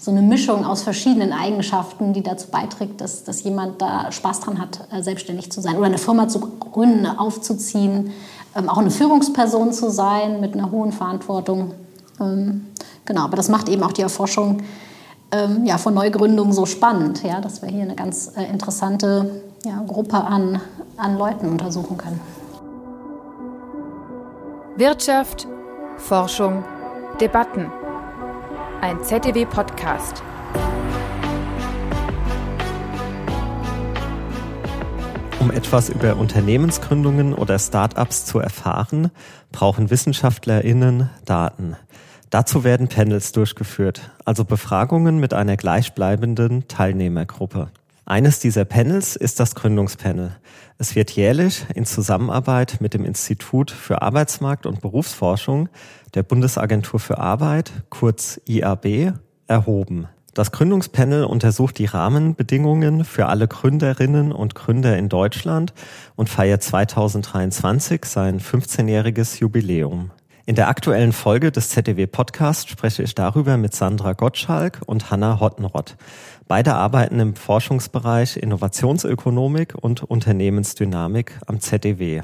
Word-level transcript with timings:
so 0.00 0.10
eine 0.10 0.22
Mischung 0.22 0.64
aus 0.64 0.82
verschiedenen 0.82 1.32
Eigenschaften, 1.34 2.14
die 2.14 2.22
dazu 2.22 2.48
beiträgt, 2.50 3.02
dass, 3.02 3.22
dass 3.22 3.42
jemand 3.42 3.82
da 3.82 4.10
Spaß 4.10 4.40
dran 4.40 4.58
hat, 4.58 4.88
äh, 4.90 5.02
selbstständig 5.02 5.52
zu 5.52 5.60
sein 5.60 5.76
oder 5.76 5.86
eine 5.86 5.98
Firma 5.98 6.26
zu 6.26 6.40
gründen, 6.40 7.04
aufzuziehen, 7.04 8.12
ähm, 8.56 8.70
auch 8.70 8.78
eine 8.78 8.90
Führungsperson 8.90 9.74
zu 9.74 9.90
sein 9.90 10.40
mit 10.40 10.54
einer 10.54 10.70
hohen 10.70 10.92
Verantwortung. 10.92 11.74
Ähm, 12.18 12.66
genau, 13.04 13.24
aber 13.24 13.36
das 13.36 13.50
macht 13.50 13.68
eben 13.68 13.82
auch 13.82 13.92
die 13.92 14.00
Erforschung 14.00 14.62
ähm, 15.32 15.68
von 15.76 15.92
Neugründungen 15.92 16.54
so 16.54 16.64
spannend, 16.64 17.22
dass 17.42 17.60
wir 17.60 17.68
hier 17.68 17.82
eine 17.82 17.94
ganz 17.94 18.32
äh, 18.36 18.44
interessante 18.44 19.42
Gruppe 19.86 20.16
an, 20.16 20.58
an 20.96 21.18
Leuten 21.18 21.46
untersuchen 21.46 21.98
können. 21.98 22.18
Wirtschaft, 24.76 25.46
Forschung, 25.98 26.64
Debatten. 27.20 27.70
Ein 28.82 29.04
ZDW-Podcast. 29.04 30.22
Um 35.38 35.50
etwas 35.50 35.90
über 35.90 36.16
Unternehmensgründungen 36.16 37.34
oder 37.34 37.58
Startups 37.58 38.24
zu 38.24 38.38
erfahren, 38.38 39.10
brauchen 39.52 39.90
Wissenschaftlerinnen 39.90 41.10
Daten. 41.26 41.76
Dazu 42.30 42.64
werden 42.64 42.88
Panels 42.88 43.32
durchgeführt, 43.32 44.12
also 44.24 44.46
Befragungen 44.46 45.20
mit 45.20 45.34
einer 45.34 45.58
gleichbleibenden 45.58 46.66
Teilnehmergruppe. 46.66 47.68
Eines 48.10 48.40
dieser 48.40 48.64
Panels 48.64 49.14
ist 49.14 49.38
das 49.38 49.54
Gründungspanel. 49.54 50.32
Es 50.78 50.96
wird 50.96 51.12
jährlich 51.12 51.64
in 51.76 51.84
Zusammenarbeit 51.84 52.78
mit 52.80 52.92
dem 52.92 53.04
Institut 53.04 53.70
für 53.70 54.02
Arbeitsmarkt 54.02 54.66
und 54.66 54.80
Berufsforschung 54.80 55.68
der 56.14 56.24
Bundesagentur 56.24 56.98
für 56.98 57.18
Arbeit, 57.18 57.70
kurz 57.88 58.40
IAB, 58.48 59.12
erhoben. 59.46 60.08
Das 60.34 60.50
Gründungspanel 60.50 61.22
untersucht 61.22 61.78
die 61.78 61.84
Rahmenbedingungen 61.84 63.04
für 63.04 63.26
alle 63.26 63.46
Gründerinnen 63.46 64.32
und 64.32 64.56
Gründer 64.56 64.98
in 64.98 65.08
Deutschland 65.08 65.72
und 66.16 66.28
feiert 66.28 66.64
2023 66.64 68.04
sein 68.06 68.40
15-jähriges 68.40 69.38
Jubiläum. 69.38 70.10
In 70.50 70.56
der 70.56 70.66
aktuellen 70.66 71.12
Folge 71.12 71.52
des 71.52 71.68
ZDW 71.68 72.08
Podcast 72.08 72.68
spreche 72.68 73.04
ich 73.04 73.14
darüber 73.14 73.56
mit 73.56 73.72
Sandra 73.72 74.14
Gottschalk 74.14 74.80
und 74.84 75.12
Hanna 75.12 75.38
Hottenrott. 75.38 75.96
Beide 76.48 76.74
arbeiten 76.74 77.20
im 77.20 77.36
Forschungsbereich 77.36 78.36
Innovationsökonomik 78.36 79.76
und 79.80 80.02
Unternehmensdynamik 80.02 81.38
am 81.46 81.60
ZDW. 81.60 82.22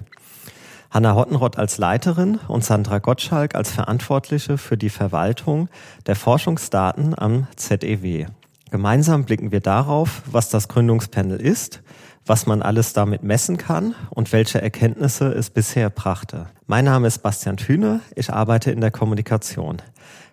Hanna 0.91 1.15
Hottenrott 1.15 1.57
als 1.57 1.79
Leiterin 1.79 2.41
und 2.49 2.65
Sandra 2.65 2.99
Gottschalk 2.99 3.55
als 3.55 3.71
Verantwortliche 3.71 4.59
für 4.59 4.77
die 4.77 4.91
Verwaltung 4.91 5.69
der 6.07 6.17
Forschungsdaten 6.17 7.17
am 7.17 7.47
ZEW. 7.55 8.27
Gemeinsam 8.73 9.25
blicken 9.25 9.53
wir 9.53 9.61
darauf, 9.61 10.23
was 10.27 10.49
das 10.49 10.67
Gründungspanel 10.67 11.41
ist, 11.41 11.81
was 12.27 12.47
man 12.47 12.61
alles 12.61 12.93
damit 12.93 13.23
messen 13.23 13.57
kann 13.57 13.95
und 14.11 14.33
welche 14.33 14.61
Erkenntnisse 14.61 15.29
es 15.29 15.51
bisher 15.51 15.91
brachte. 15.91 16.47
Mein 16.67 16.85
Name 16.85 17.07
ist 17.07 17.21
Bastian 17.21 17.57
Thüne, 17.57 18.01
ich 18.17 18.33
arbeite 18.33 18.73
in 18.73 18.81
der 18.81 18.91
Kommunikation. 18.91 19.81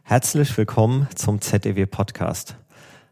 Herzlich 0.01 0.57
willkommen 0.57 1.07
zum 1.15 1.39
ZDW 1.39 1.85
Podcast. 1.85 2.55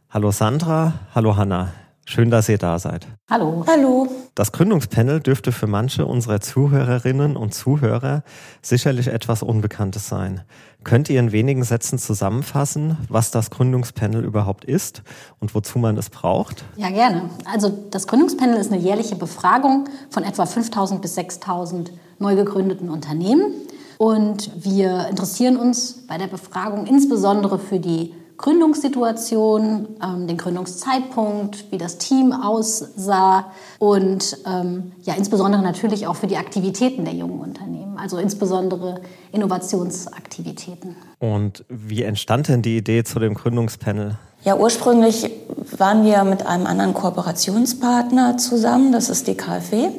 Hallo 0.10 0.32
Sandra, 0.32 0.94
hallo 1.14 1.38
Hanna. 1.38 1.72
Schön, 2.06 2.32
dass 2.32 2.50
ihr 2.50 2.58
da 2.58 2.80
seid. 2.80 3.08
Hallo. 3.30 3.64
Hallo. 3.68 4.08
Das 4.34 4.52
Gründungspanel 4.52 5.20
dürfte 5.20 5.52
für 5.52 5.68
manche 5.68 6.06
unserer 6.06 6.42
Zuhörerinnen 6.42 7.38
und 7.38 7.54
Zuhörer 7.54 8.24
sicherlich 8.62 9.08
etwas 9.08 9.44
Unbekanntes 9.44 10.10
sein. 10.10 10.42
Könnt 10.84 11.10
ihr 11.10 11.20
in 11.20 11.32
wenigen 11.32 11.64
Sätzen 11.64 12.00
zusammenfassen, 12.00 12.98
was 13.08 13.30
das 13.30 13.52
Gründungspanel 13.52 14.26
überhaupt 14.26 14.66
ist 14.66 15.04
und 15.40 15.54
wozu 15.54 15.78
man 15.78 15.96
es 15.98 16.10
braucht? 16.10 16.66
Ja, 16.76 16.90
gerne. 16.90 17.30
Also 17.46 17.72
das 17.92 18.08
Gründungspanel 18.08 18.58
ist 18.58 18.72
eine 18.72 18.82
jährliche 18.82 19.16
Befragung 19.16 19.88
von 20.10 20.24
etwa 20.24 20.46
5000 20.46 21.02
bis 21.02 21.16
6000 21.16 21.92
neu 22.18 22.36
gegründeten 22.36 22.90
Unternehmen. 22.90 23.54
Und 24.00 24.50
wir 24.56 25.08
interessieren 25.10 25.56
uns 25.56 26.08
bei 26.08 26.18
der 26.18 26.28
Befragung 26.28 26.88
insbesondere 26.88 27.60
für 27.60 27.80
die 27.80 28.16
Gründungssituation, 28.42 29.88
ähm, 30.04 30.28
den 30.28 30.38
Gründungszeitpunkt, 30.38 31.72
wie 31.72 31.78
das 31.78 32.00
Team 32.00 32.34
aussah 32.34 33.52
und 33.78 34.38
ähm, 34.46 34.94
ja 35.04 35.14
insbesondere 35.14 35.62
natürlich 35.62 36.08
auch 36.08 36.16
für 36.16 36.28
die 36.28 36.38
Aktivitäten 36.38 37.06
der 37.06 37.14
jungen 37.14 37.40
Unternehmen, 37.40 37.98
also 37.98 38.18
insbesondere 38.18 39.02
Innovationsaktivitäten. 39.32 40.96
Und 41.20 41.64
wie 41.70 42.02
entstand 42.02 42.48
denn 42.48 42.64
die 42.64 42.78
Idee 42.78 43.04
zu 43.04 43.20
dem 43.20 43.36
Gründungspanel? 43.36 44.18
Ja, 44.44 44.58
ursprünglich 44.58 45.30
waren 45.78 46.04
wir 46.04 46.24
mit 46.24 46.44
einem 46.44 46.66
anderen 46.66 46.96
Kooperationspartner 46.96 48.38
zusammen, 48.38 48.92
das 48.92 49.10
ist 49.10 49.28
die 49.28 49.36
KfW. 49.36 49.90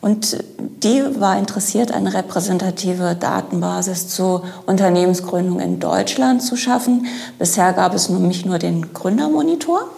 Und 0.00 0.44
die 0.82 1.02
war 1.18 1.38
interessiert, 1.38 1.90
eine 1.90 2.14
repräsentative 2.14 3.16
Datenbasis 3.18 4.08
zur 4.08 4.44
Unternehmensgründung 4.66 5.58
in 5.58 5.80
Deutschland 5.80 6.42
zu 6.42 6.56
schaffen. 6.56 7.06
Bisher 7.38 7.72
gab 7.72 7.94
es 7.94 8.08
nämlich 8.08 8.44
nur 8.44 8.58
den 8.58 8.92
Gründermonitor 8.92 9.88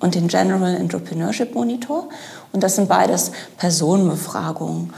und 0.00 0.14
den 0.14 0.28
General 0.28 0.74
Entrepreneurship 0.74 1.54
Monitor. 1.54 2.08
Und 2.52 2.62
das 2.62 2.76
sind 2.76 2.88
beides 2.88 3.32
Personenbefragungen. 3.56 4.92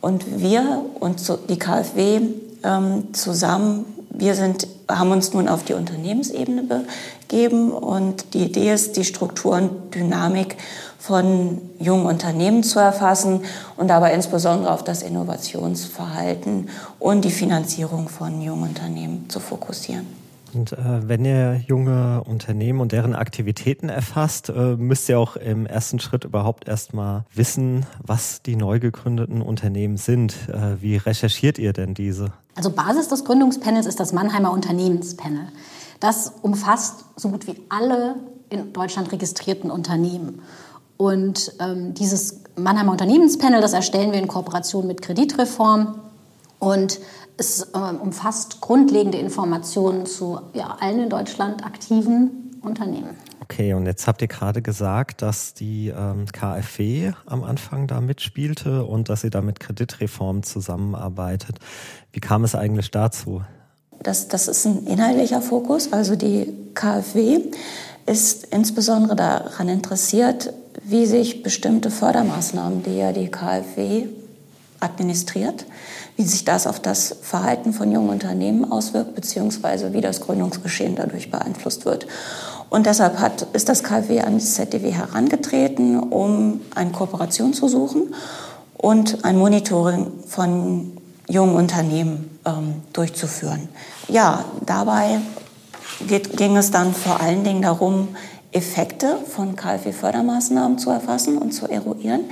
Und 0.00 0.40
wir 0.40 0.84
und 0.98 1.20
die 1.48 1.58
KfW 1.58 2.20
ähm, 2.62 3.14
zusammen, 3.14 3.84
wir 4.10 4.34
sind, 4.34 4.66
haben 4.88 5.12
uns 5.12 5.32
nun 5.32 5.48
auf 5.48 5.64
die 5.64 5.72
Unternehmensebene 5.72 6.62
begeben. 6.62 7.70
Und 7.72 8.34
die 8.34 8.44
Idee 8.44 8.72
ist, 8.72 8.96
die 8.96 9.04
Struktur 9.04 9.52
und 9.52 9.94
Dynamik 9.94 10.56
von 10.98 11.62
jungen 11.78 12.06
Unternehmen 12.06 12.62
zu 12.62 12.78
erfassen 12.78 13.42
und 13.76 13.88
dabei 13.88 14.12
insbesondere 14.12 14.72
auf 14.72 14.84
das 14.84 15.02
Innovationsverhalten 15.02 16.68
und 16.98 17.24
die 17.24 17.30
Finanzierung 17.30 18.08
von 18.08 18.42
jungen 18.42 18.64
Unternehmen 18.64 19.26
zu 19.28 19.40
fokussieren. 19.40 20.19
Und 20.52 20.72
äh, 20.72 21.08
wenn 21.08 21.24
ihr 21.24 21.62
junge 21.66 22.22
Unternehmen 22.24 22.80
und 22.80 22.92
deren 22.92 23.14
Aktivitäten 23.14 23.88
erfasst, 23.88 24.48
äh, 24.48 24.76
müsst 24.76 25.08
ihr 25.08 25.18
auch 25.18 25.36
im 25.36 25.66
ersten 25.66 26.00
Schritt 26.00 26.24
überhaupt 26.24 26.66
erstmal 26.66 27.24
wissen, 27.34 27.86
was 28.02 28.42
die 28.42 28.56
neu 28.56 28.80
gegründeten 28.80 29.42
Unternehmen 29.42 29.96
sind. 29.96 30.34
Äh, 30.48 30.80
wie 30.82 30.96
recherchiert 30.96 31.58
ihr 31.58 31.72
denn 31.72 31.94
diese? 31.94 32.32
Also 32.56 32.70
Basis 32.70 33.08
des 33.08 33.24
Gründungspanels 33.24 33.86
ist 33.86 34.00
das 34.00 34.12
Mannheimer 34.12 34.52
Unternehmenspanel. 34.52 35.48
Das 36.00 36.32
umfasst 36.42 37.04
so 37.16 37.28
gut 37.28 37.46
wie 37.46 37.56
alle 37.68 38.16
in 38.48 38.72
Deutschland 38.72 39.12
registrierten 39.12 39.70
Unternehmen. 39.70 40.42
Und 40.96 41.52
ähm, 41.60 41.94
dieses 41.94 42.40
Mannheimer 42.56 42.92
Unternehmenspanel, 42.92 43.60
das 43.60 43.72
erstellen 43.72 44.12
wir 44.12 44.18
in 44.18 44.28
Kooperation 44.28 44.86
mit 44.86 45.00
Kreditreform. 45.00 46.00
Und 46.58 47.00
es 47.40 47.62
äh, 47.74 47.78
umfasst 47.78 48.60
grundlegende 48.60 49.18
Informationen 49.18 50.06
zu 50.06 50.40
ja, 50.52 50.76
allen 50.78 51.00
in 51.00 51.08
Deutschland 51.08 51.64
aktiven 51.64 52.58
Unternehmen. 52.62 53.16
Okay, 53.42 53.74
und 53.74 53.86
jetzt 53.86 54.06
habt 54.06 54.22
ihr 54.22 54.28
gerade 54.28 54.62
gesagt, 54.62 55.22
dass 55.22 55.54
die 55.54 55.88
ähm, 55.88 56.26
KfW 56.26 57.12
am 57.26 57.42
Anfang 57.42 57.88
da 57.88 58.00
mitspielte 58.00 58.84
und 58.84 59.08
dass 59.08 59.24
ihr 59.24 59.30
da 59.30 59.40
mit 59.40 59.58
Kreditreform 59.58 60.44
zusammenarbeitet. 60.44 61.58
Wie 62.12 62.20
kam 62.20 62.44
es 62.44 62.54
eigentlich 62.54 62.92
dazu? 62.92 63.42
Das, 64.02 64.28
das 64.28 64.46
ist 64.46 64.66
ein 64.66 64.86
inhaltlicher 64.86 65.42
Fokus. 65.42 65.92
Also 65.92 66.14
die 66.14 66.54
KfW 66.74 67.40
ist 68.06 68.44
insbesondere 68.46 69.16
daran 69.16 69.68
interessiert, 69.68 70.52
wie 70.84 71.06
sich 71.06 71.42
bestimmte 71.42 71.90
Fördermaßnahmen, 71.90 72.82
die 72.82 72.96
ja 72.96 73.12
die 73.12 73.30
KfW 73.30 74.06
administriert, 74.80 75.66
wie 76.16 76.24
sich 76.24 76.44
das 76.44 76.66
auf 76.66 76.80
das 76.80 77.16
Verhalten 77.22 77.72
von 77.72 77.92
jungen 77.92 78.10
Unternehmen 78.10 78.70
auswirkt, 78.70 79.14
beziehungsweise 79.14 79.92
wie 79.92 80.00
das 80.00 80.20
Gründungsgeschehen 80.20 80.96
dadurch 80.96 81.30
beeinflusst 81.30 81.84
wird. 81.84 82.06
Und 82.70 82.86
deshalb 82.86 83.18
hat, 83.18 83.46
ist 83.52 83.68
das 83.68 83.82
KfW 83.82 84.20
an 84.20 84.38
die 84.38 84.44
ZDW 84.44 84.90
herangetreten, 84.92 85.98
um 85.98 86.60
eine 86.74 86.92
Kooperation 86.92 87.52
zu 87.52 87.68
suchen 87.68 88.14
und 88.76 89.24
ein 89.24 89.36
Monitoring 89.36 90.06
von 90.26 90.92
jungen 91.28 91.56
Unternehmen 91.56 92.38
ähm, 92.44 92.76
durchzuführen. 92.92 93.68
Ja, 94.08 94.44
dabei 94.64 95.20
geht, 96.06 96.36
ging 96.36 96.56
es 96.56 96.70
dann 96.70 96.94
vor 96.94 97.20
allen 97.20 97.44
Dingen 97.44 97.62
darum, 97.62 98.08
Effekte 98.52 99.16
von 99.28 99.54
KfW-Fördermaßnahmen 99.54 100.78
zu 100.78 100.90
erfassen 100.90 101.38
und 101.38 101.52
zu 101.52 101.68
eruieren. 101.68 102.22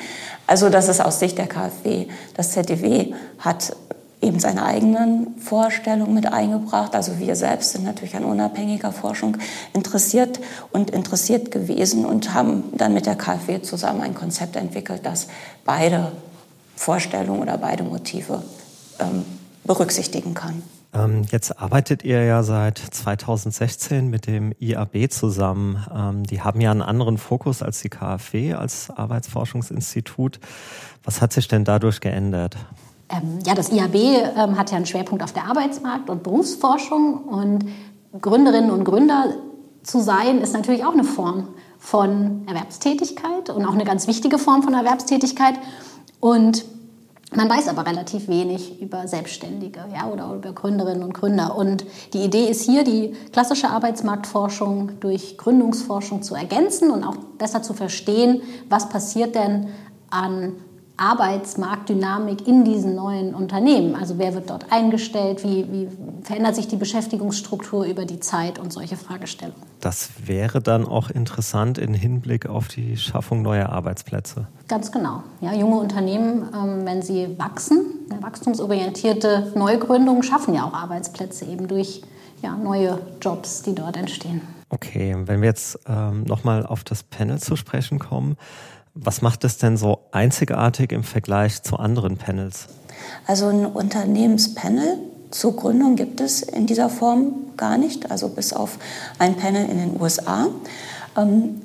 Also 0.49 0.71
das 0.71 0.89
ist 0.89 1.01
aus 1.01 1.21
Sicht 1.21 1.37
der 1.37 1.47
KfW. 1.47 2.07
Das 2.35 2.53
ZDW 2.53 3.13
hat 3.39 3.77
eben 4.23 4.41
seine 4.41 4.65
eigenen 4.65 5.39
Vorstellungen 5.39 6.15
mit 6.15 6.33
eingebracht. 6.33 6.95
Also 6.95 7.19
wir 7.19 7.37
selbst 7.37 7.73
sind 7.73 7.85
natürlich 7.85 8.17
an 8.17 8.25
unabhängiger 8.25 8.91
Forschung 8.91 9.37
interessiert 9.75 10.41
und 10.73 10.91
interessiert 10.91 11.51
gewesen 11.51 12.07
und 12.07 12.33
haben 12.33 12.65
dann 12.73 12.95
mit 12.95 13.05
der 13.05 13.15
KfW 13.15 13.61
zusammen 13.61 14.01
ein 14.01 14.15
Konzept 14.15 14.57
entwickelt, 14.57 15.03
das 15.05 15.29
beide 15.67 16.13
Vorstellungen 16.77 17.43
oder 17.43 17.59
beide 17.59 17.83
Motive 17.83 18.43
ähm, 19.01 19.27
berücksichtigen 19.65 20.33
kann. 20.33 20.63
Ähm, 20.99 21.23
jetzt 21.31 21.61
arbeitet 21.61 22.03
ihr 22.05 22.25
ja 22.25 22.43
seit 22.43 22.79
2016 22.79 24.09
mit 24.09 24.27
dem 24.27 24.53
IAB 24.59 25.11
zusammen. 25.11 25.85
Ähm, 25.95 26.25
die 26.25 26.41
haben 26.41 26.61
ja 26.61 26.71
einen 26.71 26.83
anderen 26.83 27.19
Fokus 27.19 27.63
als 27.63 27.81
die 27.81 27.89
KfW 27.89 28.55
als 28.55 28.91
Arbeitsforschungsinstitut. 28.91 30.41
Was 31.05 31.21
hat 31.21 31.33
sich 31.33 31.49
denn 31.49 31.65
dadurch 31.65 32.01
geändert? 32.01 32.57
Ähm, 33.11 33.39
ja, 33.47 33.55
das 33.55 33.71
IAB 33.71 33.95
ähm, 33.95 34.59
hat 34.59 34.71
ja 34.71 34.77
einen 34.77 34.87
Schwerpunkt 34.87 35.23
auf 35.23 35.33
der 35.33 35.45
Arbeitsmarkt- 35.45 36.11
und 36.11 36.23
Berufsforschung 36.23 37.25
und 37.25 37.67
Gründerinnen 38.21 38.71
und 38.71 38.85
Gründer 38.85 39.35
zu 39.83 40.01
sein, 40.01 40.41
ist 40.41 40.53
natürlich 40.53 40.85
auch 40.85 40.93
eine 40.93 41.05
Form 41.05 41.49
von 41.79 42.47
Erwerbstätigkeit 42.47 43.51
und 43.51 43.65
auch 43.65 43.73
eine 43.73 43.85
ganz 43.85 44.07
wichtige 44.07 44.39
Form 44.39 44.63
von 44.63 44.75
Erwerbstätigkeit. 44.75 45.55
Und 46.21 46.65
man 47.35 47.51
weiß 47.51 47.69
aber 47.69 47.87
relativ 47.87 48.29
wenig 48.29 48.81
über 48.81 49.07
Selbstständige 49.07 49.81
ja, 49.95 50.09
oder 50.09 50.35
über 50.35 50.53
Gründerinnen 50.53 51.03
und 51.03 51.13
Gründer. 51.13 51.57
Und 51.57 51.85
die 52.15 52.25
Idee 52.25 52.45
ist 52.45 52.63
hier, 52.63 52.85
die 52.85 53.15
klassische 53.33 53.69
Arbeitsmarktforschung 53.69 54.99
durch 55.01 55.37
Gründungsforschung 55.37 56.23
zu 56.23 56.35
ergänzen 56.35 56.91
und 56.91 57.05
auch 57.05 57.17
besser 57.37 57.63
zu 57.63 57.75
verstehen, 57.75 58.41
was 58.71 58.89
passiert 58.89 59.35
denn 59.35 59.69
an 60.11 60.55
Arbeitsmarktdynamik 60.99 62.47
in 62.47 62.65
diesen 62.65 62.95
neuen 62.95 63.35
Unternehmen. 63.35 63.95
Also 63.95 64.19
wer 64.19 64.35
wird 64.35 64.51
dort 64.51 64.71
eingestellt, 64.71 65.45
wie, 65.45 65.67
wie, 65.71 65.89
verändert 66.23 66.57
sich 66.57 66.69
die 66.69 66.77
Beschäftigungsstruktur 66.77 67.85
über 67.85 68.05
die 68.05 68.21
Zeit 68.21 68.59
und 68.59 68.73
solche 68.73 68.97
Fragestellungen. 68.97 69.63
Das 69.81 70.11
wäre 70.27 70.61
dann 70.61 70.85
auch 70.85 71.09
interessant 71.09 71.79
im 71.79 71.95
Hinblick 71.95 72.47
auf 72.47 72.69
die 72.69 72.97
Schaffung 72.97 73.43
neuer 73.43 73.69
Arbeitsplätze. 73.69 74.49
Ganz 74.67 74.91
genau. 74.91 75.23
Ja, 75.41 75.55
junge 75.55 75.79
Unternehmen, 75.79 76.49
ähm, 76.53 76.85
wenn 76.85 77.01
sie 77.01 77.39
wachsen, 77.39 77.87
wachstumsorientierte 78.21 79.53
Neugründungen 79.55 80.23
schaffen 80.25 80.55
ja 80.55 80.65
auch 80.65 80.75
Arbeitsplätze 80.75 81.45
eben 81.45 81.69
durch 81.69 82.03
ja, 82.43 82.57
neue 82.57 82.99
Jobs, 83.21 83.63
die 83.63 83.75
dort 83.75 83.97
entstehen. 83.97 84.41
Okay, 84.71 85.17
wenn 85.17 85.41
wir 85.41 85.49
jetzt 85.49 85.79
ähm, 85.89 86.25
nochmal 86.25 86.67
auf 86.67 86.85
das 86.85 87.03
Panel 87.03 87.39
zu 87.39 87.57
sprechen 87.57 87.99
kommen, 87.99 88.37
was 89.01 89.23
macht 89.23 89.45
es 89.45 89.59
denn 89.59 89.77
so 89.77 90.01
einzigartig 90.13 90.93
im 90.93 91.05
Vergleich 91.05 91.63
zu 91.63 91.77
anderen 91.77 92.17
Panels? 92.17 92.67
Also 93.27 93.47
ein 93.47 93.67
Unternehmenspanel 93.67 94.99
zur 95.31 95.55
Gründung 95.57 95.97
gibt 95.97 96.21
es 96.21 96.43
in 96.43 96.67
dieser 96.67 96.89
Form 96.89 97.35
gar 97.57 97.79
nicht, 97.79 98.11
also 98.11 98.29
bis 98.29 98.53
auf 98.53 98.79
ein 99.19 99.37
Panel 99.37 99.69
in 99.69 99.79
den 99.79 100.01
USA. 100.01 100.47
Ähm, 101.17 101.61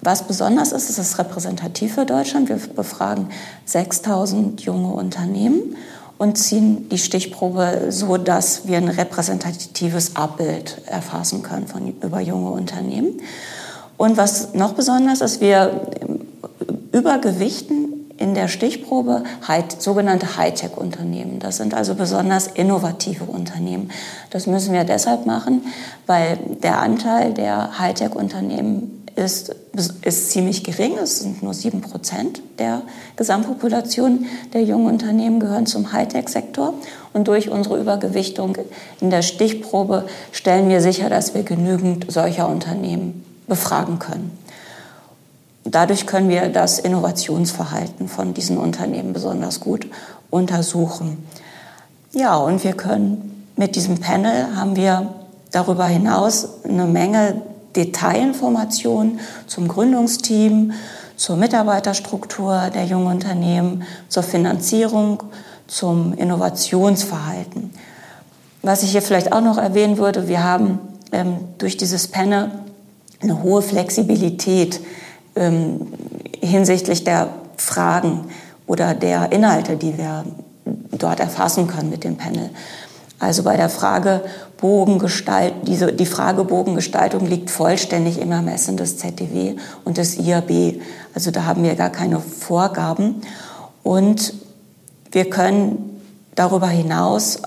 was 0.00 0.26
besonders 0.26 0.72
ist, 0.72 0.88
ist 0.88 0.98
es 0.98 1.18
repräsentativ 1.18 1.94
für 1.94 2.06
Deutschland. 2.06 2.48
Wir 2.48 2.56
befragen 2.56 3.28
6000 3.64 4.60
junge 4.62 4.92
Unternehmen 4.92 5.76
und 6.18 6.38
ziehen 6.38 6.88
die 6.88 6.98
Stichprobe 6.98 7.86
so, 7.90 8.16
dass 8.16 8.66
wir 8.66 8.78
ein 8.78 8.88
repräsentatives 8.88 10.16
Abbild 10.16 10.80
erfassen 10.86 11.42
können 11.42 11.66
von, 11.66 11.88
über 12.00 12.20
junge 12.20 12.50
Unternehmen. 12.50 13.20
Und 13.96 14.16
was 14.16 14.54
noch 14.54 14.74
besonders 14.74 15.20
ist, 15.20 15.40
wir 15.40 15.88
übergewichten 16.92 17.96
in 18.18 18.34
der 18.34 18.48
Stichprobe 18.48 19.24
sogenannte 19.78 20.36
Hightech-Unternehmen. 20.36 21.38
Das 21.38 21.58
sind 21.58 21.74
also 21.74 21.94
besonders 21.94 22.46
innovative 22.46 23.24
Unternehmen. 23.24 23.90
Das 24.30 24.46
müssen 24.46 24.72
wir 24.72 24.84
deshalb 24.84 25.26
machen, 25.26 25.62
weil 26.06 26.38
der 26.62 26.80
Anteil 26.80 27.34
der 27.34 27.78
Hightech-Unternehmen 27.78 29.04
ist, 29.16 29.54
ist 30.02 30.30
ziemlich 30.30 30.62
gering. 30.62 30.96
Es 30.98 31.20
sind 31.20 31.42
nur 31.42 31.54
sieben 31.54 31.80
Prozent 31.80 32.42
der 32.58 32.82
Gesamtpopulation 33.16 34.26
der 34.52 34.62
jungen 34.62 34.86
Unternehmen 34.86 35.40
gehören 35.40 35.66
zum 35.66 35.92
Hightech-Sektor. 35.92 36.74
Und 37.12 37.28
durch 37.28 37.50
unsere 37.50 37.78
Übergewichtung 37.78 38.58
in 39.00 39.10
der 39.10 39.22
Stichprobe 39.22 40.06
stellen 40.32 40.68
wir 40.68 40.80
sicher, 40.82 41.08
dass 41.08 41.34
wir 41.34 41.42
genügend 41.42 42.10
solcher 42.10 42.48
Unternehmen 42.48 43.24
befragen 43.46 43.98
können. 43.98 44.36
Dadurch 45.64 46.06
können 46.06 46.28
wir 46.28 46.48
das 46.48 46.78
Innovationsverhalten 46.78 48.08
von 48.08 48.34
diesen 48.34 48.56
Unternehmen 48.56 49.12
besonders 49.12 49.60
gut 49.60 49.86
untersuchen. 50.30 51.26
Ja, 52.12 52.36
und 52.36 52.62
wir 52.62 52.72
können 52.72 53.46
mit 53.56 53.74
diesem 53.74 53.98
Panel 53.98 54.56
haben 54.56 54.76
wir 54.76 55.14
darüber 55.50 55.86
hinaus 55.86 56.48
eine 56.64 56.86
Menge 56.86 57.42
Detailinformationen 57.74 59.20
zum 59.46 59.68
Gründungsteam, 59.68 60.72
zur 61.16 61.36
Mitarbeiterstruktur 61.36 62.70
der 62.74 62.84
jungen 62.84 63.08
Unternehmen, 63.08 63.82
zur 64.08 64.22
Finanzierung, 64.22 65.22
zum 65.66 66.14
Innovationsverhalten. 66.14 67.72
Was 68.62 68.82
ich 68.82 68.90
hier 68.90 69.02
vielleicht 69.02 69.32
auch 69.32 69.40
noch 69.40 69.58
erwähnen 69.58 69.98
würde, 69.98 70.28
wir 70.28 70.44
haben 70.44 70.78
ähm, 71.12 71.38
durch 71.58 71.76
dieses 71.76 72.08
Panel 72.08 72.50
eine 73.22 73.42
hohe 73.42 73.62
Flexibilität 73.62 74.80
ähm, 75.34 75.92
hinsichtlich 76.40 77.04
der 77.04 77.28
Fragen 77.56 78.26
oder 78.66 78.94
der 78.94 79.32
Inhalte, 79.32 79.76
die 79.76 79.96
wir 79.96 80.24
dort 80.92 81.20
erfassen 81.20 81.66
können 81.66 81.90
mit 81.90 82.04
dem 82.04 82.16
Panel. 82.16 82.50
Also 83.18 83.42
bei 83.42 83.56
der 83.56 83.70
Frage 83.70 84.22
Bogengestalt, 84.58 85.54
diese, 85.66 85.92
die 85.92 86.06
Fragebogengestaltung 86.06 87.26
liegt 87.26 87.50
vollständig 87.50 88.20
im 88.20 88.32
Ermessen 88.32 88.76
des 88.76 88.98
ZDW 88.98 89.56
und 89.84 89.96
des 89.96 90.18
IAB. 90.18 90.80
Also 91.14 91.30
da 91.30 91.44
haben 91.44 91.62
wir 91.62 91.74
gar 91.76 91.90
keine 91.90 92.20
Vorgaben. 92.20 93.22
Und 93.82 94.34
wir 95.12 95.30
können 95.30 96.00
darüber 96.34 96.68
hinaus 96.68 97.38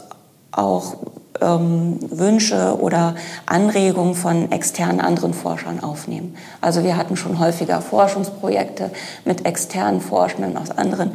auch 0.51 0.97
ähm, 1.41 1.99
Wünsche 2.09 2.77
oder 2.79 3.15
Anregungen 3.45 4.15
von 4.15 4.51
externen 4.51 4.99
anderen 4.99 5.33
Forschern 5.33 5.81
aufnehmen. 5.81 6.35
Also 6.61 6.83
wir 6.83 6.97
hatten 6.97 7.15
schon 7.15 7.39
häufiger 7.39 7.81
Forschungsprojekte 7.81 8.91
mit 9.25 9.45
externen 9.45 10.01
Forschenden 10.01 10.57
aus 10.57 10.71
anderen 10.71 11.11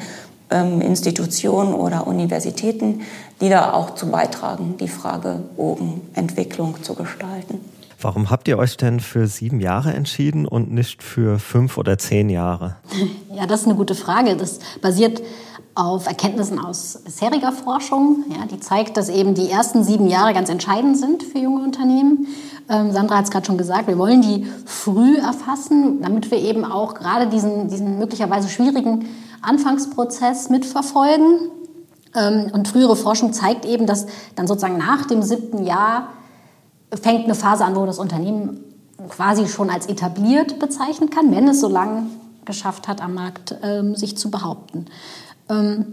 ähm, 0.51 0.81
Institutionen 0.81 1.75
oder 1.75 2.07
Universitäten, 2.07 3.03
die 3.41 3.49
da 3.49 3.73
auch 3.73 3.95
zu 3.95 4.11
beitragen, 4.11 4.77
die 4.79 4.89
Fragebogenentwicklung 4.89 6.83
zu 6.83 6.95
gestalten. 6.95 7.61
Warum 8.01 8.29
habt 8.29 8.49
ihr 8.49 8.59
euch 8.59 8.77
denn 8.77 9.01
für 9.01 9.27
sieben 9.27 9.61
Jahre 9.61 9.95
entschieden 9.95 10.47
und 10.47 10.71
nicht 10.71 11.03
für 11.03 11.39
fünf 11.39 11.79
oder 11.79 11.97
zehn 11.97 12.29
Jahre? 12.29 12.77
Ja, 13.35 13.47
das 13.47 13.63
ist 13.63 13.67
eine 13.67 13.77
gute 13.77 13.95
Frage. 13.95 14.37
Das 14.37 14.61
basiert 14.81 15.23
auf 15.75 16.07
Erkenntnissen 16.07 16.59
aus 16.59 17.01
bisheriger 17.05 17.53
Forschung. 17.53 18.25
Ja, 18.29 18.47
die 18.47 18.61
zeigt, 18.61 18.97
dass 18.97 19.09
eben 19.09 19.35
die 19.35 19.51
ersten 19.51 19.83
sieben 19.83 20.09
Jahre 20.09 20.33
ganz 20.33 20.49
entscheidend 20.49 20.97
sind 20.97 21.23
für 21.23 21.39
junge 21.39 21.63
Unternehmen. 21.63 22.29
Ähm, 22.69 22.93
Sandra 22.93 23.19
hat 23.19 23.25
es 23.25 23.31
gerade 23.31 23.47
schon 23.47 23.59
gesagt, 23.59 23.89
wir 23.89 23.99
wollen 23.99 24.23
die 24.23 24.47
früh 24.65 25.17
erfassen, 25.17 26.01
damit 26.03 26.31
wir 26.31 26.39
eben 26.39 26.65
auch 26.65 26.95
gerade 26.95 27.27
diesen, 27.27 27.69
diesen 27.69 27.99
möglicherweise 27.99 28.49
schwierigen 28.49 29.09
Anfangsprozess 29.43 30.49
mitverfolgen. 30.49 31.51
Ähm, 32.15 32.51
und 32.53 32.69
frühere 32.69 32.97
Forschung 32.97 33.33
zeigt 33.33 33.65
eben, 33.65 33.87
dass 33.87 34.07
dann 34.37 34.47
sozusagen 34.47 34.79
nach 34.79 35.07
dem 35.07 35.23
siebten 35.23 35.65
Jahr 35.65 36.09
fängt 37.03 37.25
eine 37.25 37.35
Phase 37.35 37.65
an, 37.65 37.75
wo 37.75 37.85
das 37.85 37.99
Unternehmen 37.99 38.61
quasi 39.09 39.49
schon 39.49 39.71
als 39.71 39.87
etabliert 39.87 40.61
bezeichnen 40.61 41.11
kann, 41.11 41.31
wenn 41.33 41.49
es 41.49 41.61
so 41.61 41.69
lange 41.69 42.07
geschafft 42.45 42.89
hat, 42.89 43.03
am 43.03 43.15
Markt 43.15 43.57
ähm, 43.63 43.97
sich 43.97 44.17
zu 44.17 44.31
behaupten. 44.31 44.87
Ähm, 45.49 45.87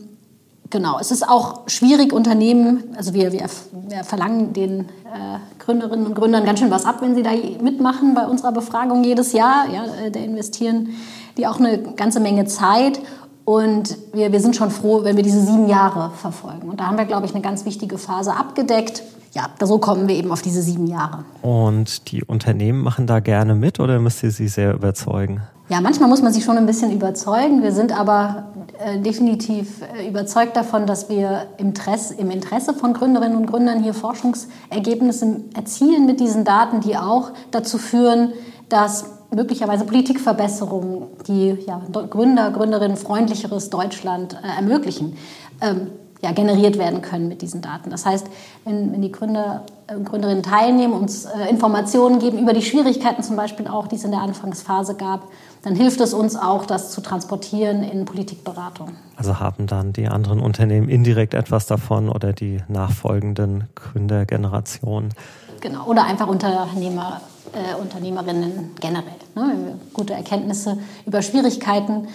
genau, 0.70 1.00
es 1.00 1.12
ist 1.12 1.28
auch 1.28 1.68
schwierig, 1.68 2.14
Unternehmen, 2.14 2.84
also 2.96 3.14
wir, 3.14 3.32
wir, 3.32 3.46
wir 3.72 4.04
verlangen 4.04 4.54
den 4.54 4.82
äh, 4.82 5.40
Gründerinnen 5.60 6.06
und 6.06 6.16
Gründern 6.16 6.46
ganz 6.46 6.60
schön 6.60 6.72
was 6.72 6.86
ab, 6.86 7.02
wenn 7.02 7.16
sie 7.16 7.24
da 7.24 7.32
mitmachen 7.62 8.14
bei 8.14 8.26
unserer 8.26 8.52
Befragung 8.52 9.04
jedes 9.04 9.34
Jahr. 9.34 9.68
Ja, 9.70 9.86
äh, 10.06 10.12
da 10.12 10.20
investieren 10.20 10.90
die 11.38 11.48
auch 11.48 11.60
eine 11.60 11.94
ganze 11.96 12.20
Menge 12.20 12.46
Zeit. 12.46 13.00
Und 13.44 13.98
wir, 14.14 14.32
wir 14.32 14.40
sind 14.40 14.56
schon 14.56 14.70
froh, 14.70 15.04
wenn 15.04 15.18
wir 15.18 15.24
diese 15.24 15.42
sieben 15.42 15.68
Jahre 15.68 16.12
verfolgen. 16.16 16.70
Und 16.70 16.80
da 16.80 16.88
haben 16.88 16.98
wir, 16.98 17.06
glaube 17.06 17.26
ich, 17.26 17.34
eine 17.34 17.42
ganz 17.42 17.66
wichtige 17.66 17.98
Phase 17.98 18.36
abgedeckt. 18.36 19.04
Ja, 19.34 19.50
so 19.62 19.78
kommen 19.78 20.08
wir 20.08 20.16
eben 20.16 20.32
auf 20.32 20.42
diese 20.42 20.62
sieben 20.62 20.88
Jahre. 20.88 21.26
Und 21.42 22.12
die 22.12 22.24
Unternehmen 22.24 22.82
machen 22.82 23.08
da 23.08 23.20
gerne 23.20 23.56
mit 23.56 23.80
oder 23.80 24.00
müsst 24.00 24.24
ihr 24.24 24.32
sie 24.32 24.48
sehr 24.48 24.74
überzeugen? 24.74 25.42
Ja, 25.72 25.80
manchmal 25.80 26.10
muss 26.10 26.22
man 26.22 26.34
sich 26.34 26.44
schon 26.44 26.58
ein 26.58 26.66
bisschen 26.66 26.92
überzeugen. 26.92 27.64
Wir 27.64 27.72
sind 27.72 27.98
aber 27.98 28.52
äh, 28.78 29.00
definitiv 29.00 29.82
äh, 29.82 30.06
überzeugt 30.06 30.58
davon, 30.58 30.86
dass 30.86 31.08
wir 31.08 31.48
im 31.58 31.68
Interesse, 31.68 32.14
im 32.16 32.30
Interesse 32.30 32.74
von 32.74 32.92
Gründerinnen 32.92 33.38
und 33.38 33.46
Gründern 33.46 33.82
hier 33.82 33.94
Forschungsergebnisse 33.94 35.46
erzielen 35.56 36.06
mit 36.06 36.20
diesen 36.20 36.44
Daten, 36.44 36.82
die 36.82 36.98
auch 36.98 37.32
dazu 37.52 37.78
führen, 37.78 38.34
dass 38.68 39.06
möglicherweise 39.34 39.86
Politikverbesserungen, 39.86 41.04
die 41.26 41.58
ja, 41.66 41.82
Gründer, 42.10 42.52
Gründerinnen 42.52 42.98
freundlicheres 42.98 43.70
Deutschland 43.70 44.34
äh, 44.44 44.58
ermöglichen. 44.58 45.16
Ähm, 45.62 45.88
ja, 46.22 46.32
generiert 46.34 46.78
werden 46.78 47.02
können 47.02 47.28
mit 47.28 47.42
diesen 47.42 47.62
Daten. 47.62 47.90
Das 47.90 48.06
heißt, 48.06 48.28
wenn, 48.64 48.92
wenn 48.92 49.02
die 49.02 49.12
Gründer 49.12 49.64
und 49.90 50.08
Gründerinnen 50.08 50.44
teilnehmen, 50.44 50.94
uns 50.94 51.26
äh, 51.26 51.50
Informationen 51.50 52.20
geben 52.20 52.38
über 52.38 52.54
die 52.54 52.62
Schwierigkeiten 52.62 53.24
zum 53.24 53.36
Beispiel 53.36 53.68
auch, 53.68 53.88
die 53.88 53.96
es 53.96 54.04
in 54.04 54.12
der 54.12 54.22
Anfangsphase 54.22 54.96
gab, 54.96 55.24
dann 55.64 55.76
hilft 55.76 56.02
es 56.02 56.14
uns 56.14 56.36
auch, 56.36 56.66
das 56.66 56.92
zu 56.92 57.02
transportieren 57.02 57.84
in 57.84 58.06
Politikberatung. 58.06 58.90
Also 59.16 59.40
haben 59.40 59.68
dann 59.68 59.94
die 59.94 60.08
anderen 60.08 60.40
Unternehmen 60.40 60.90
indirekt 60.90 61.34
etwas 61.34 61.68
davon 61.68 62.10
oder 62.10 62.34
die 62.34 62.62
nachfolgenden 62.68 63.66
Gründergenerationen? 63.76 65.14
Genau, 65.60 65.86
oder 65.86 66.06
einfach 66.06 66.28
Unternehmer, 66.28 67.22
äh, 67.54 67.80
Unternehmerinnen 67.80 68.72
generell. 68.80 69.14
Ne? 69.36 69.52
Wenn 69.54 69.66
wir 69.66 69.80
gute 69.94 70.14
Erkenntnisse 70.14 70.80
über 71.06 71.22
Schwierigkeiten 71.22 72.08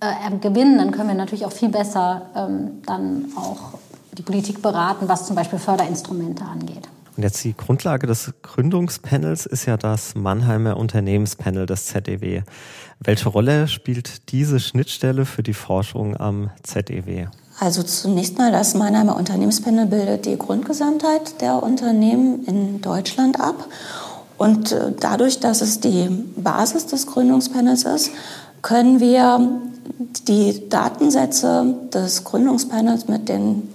äh, 0.00 0.36
gewinnen, 0.38 0.78
dann 0.78 0.90
können 0.90 1.08
wir 1.08 1.14
natürlich 1.14 1.44
auch 1.44 1.52
viel 1.52 1.68
besser 1.68 2.22
ähm, 2.34 2.82
dann 2.86 3.26
auch 3.36 3.78
die 4.16 4.22
Politik 4.22 4.62
beraten, 4.62 5.08
was 5.08 5.26
zum 5.26 5.36
Beispiel 5.36 5.58
Förderinstrumente 5.58 6.44
angeht. 6.44 6.88
Und 7.16 7.22
jetzt 7.22 7.44
die 7.44 7.56
Grundlage 7.56 8.06
des 8.06 8.32
Gründungspanels 8.42 9.46
ist 9.46 9.66
ja 9.66 9.76
das 9.76 10.14
Mannheimer 10.14 10.76
Unternehmenspanel 10.76 11.66
des 11.66 11.86
ZEW. 11.86 12.42
Welche 13.00 13.28
Rolle 13.28 13.68
spielt 13.68 14.32
diese 14.32 14.58
Schnittstelle 14.58 15.24
für 15.24 15.42
die 15.42 15.54
Forschung 15.54 16.16
am 16.16 16.50
ZEW? 16.62 17.26
Also 17.60 17.84
zunächst 17.84 18.36
mal, 18.36 18.50
das 18.50 18.74
Mannheimer 18.74 19.16
Unternehmenspanel 19.16 19.86
bildet 19.86 20.26
die 20.26 20.36
Grundgesamtheit 20.36 21.40
der 21.40 21.62
Unternehmen 21.62 22.44
in 22.46 22.80
Deutschland 22.80 23.40
ab. 23.40 23.68
Und 24.36 24.72
äh, 24.72 24.92
dadurch, 24.98 25.38
dass 25.38 25.60
es 25.60 25.78
die 25.78 26.08
Basis 26.36 26.86
des 26.86 27.06
Gründungspanels 27.06 27.84
ist, 27.84 28.10
können 28.62 28.98
wir 28.98 29.60
die 30.26 30.68
Datensätze 30.68 31.74
des 31.92 32.24
Gründungspanels 32.24 33.06
mit, 33.06 33.28
den, 33.28 33.68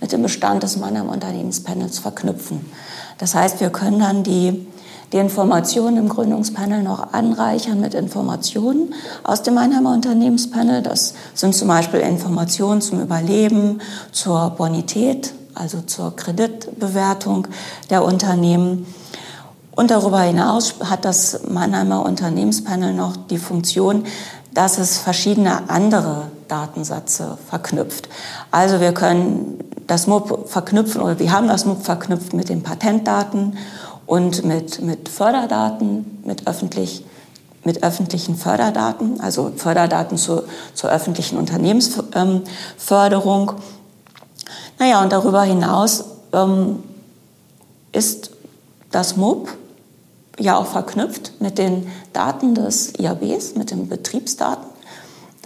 mit 0.00 0.12
dem 0.12 0.22
Bestand 0.22 0.62
des 0.62 0.78
Mannheim 0.78 1.08
Unternehmenspanels 1.08 1.98
verknüpfen. 1.98 2.64
Das 3.18 3.34
heißt, 3.34 3.60
wir 3.60 3.70
können 3.70 4.00
dann 4.00 4.22
die, 4.22 4.66
die 5.12 5.18
Informationen 5.18 5.96
im 5.96 6.08
Gründungspanel 6.08 6.82
noch 6.82 7.12
anreichern 7.12 7.80
mit 7.80 7.94
Informationen 7.94 8.94
aus 9.22 9.42
dem 9.42 9.54
Mannheimer 9.54 9.92
Unternehmenspanel. 9.92 10.82
Das 10.82 11.14
sind 11.34 11.54
zum 11.54 11.68
Beispiel 11.68 12.00
Informationen 12.00 12.80
zum 12.80 13.00
Überleben, 13.00 13.80
zur 14.12 14.50
Bonität, 14.50 15.32
also 15.54 15.80
zur 15.80 16.14
Kreditbewertung 16.14 17.48
der 17.88 18.04
Unternehmen. 18.04 18.86
Und 19.76 19.90
darüber 19.90 20.20
hinaus 20.20 20.74
hat 20.84 21.04
das 21.04 21.40
Mannheimer 21.48 22.04
Unternehmenspanel 22.04 22.94
noch 22.94 23.16
die 23.16 23.38
Funktion, 23.38 24.04
dass 24.54 24.78
es 24.78 24.96
verschiedene 24.96 25.68
andere 25.68 26.30
Datensätze 26.48 27.36
verknüpft. 27.48 28.08
Also 28.50 28.80
wir 28.80 28.92
können 28.92 29.58
das 29.86 30.06
MUP 30.06 30.48
verknüpfen 30.48 31.00
oder 31.00 31.18
wir 31.18 31.32
haben 31.32 31.48
das 31.48 31.64
MUP 31.64 31.84
verknüpft 31.84 32.32
mit 32.32 32.48
den 32.48 32.62
Patentdaten 32.62 33.56
und 34.06 34.44
mit, 34.44 34.80
mit 34.82 35.08
Förderdaten, 35.08 36.20
mit, 36.24 36.46
öffentlich, 36.46 37.04
mit 37.64 37.82
öffentlichen 37.82 38.36
Förderdaten, 38.36 39.20
also 39.20 39.52
Förderdaten 39.56 40.16
zur, 40.16 40.44
zur 40.74 40.90
öffentlichen 40.90 41.38
Unternehmensförderung. 41.38 43.52
Naja, 44.78 45.02
und 45.02 45.12
darüber 45.12 45.42
hinaus 45.42 46.04
ähm, 46.32 46.82
ist 47.92 48.30
das 48.90 49.16
MUP 49.16 49.48
ja 50.38 50.56
auch 50.56 50.66
verknüpft 50.66 51.32
mit 51.40 51.58
den 51.58 51.90
Daten 52.12 52.54
des 52.54 52.92
IABs, 52.98 53.54
mit 53.56 53.70
den 53.70 53.88
Betriebsdaten. 53.88 54.75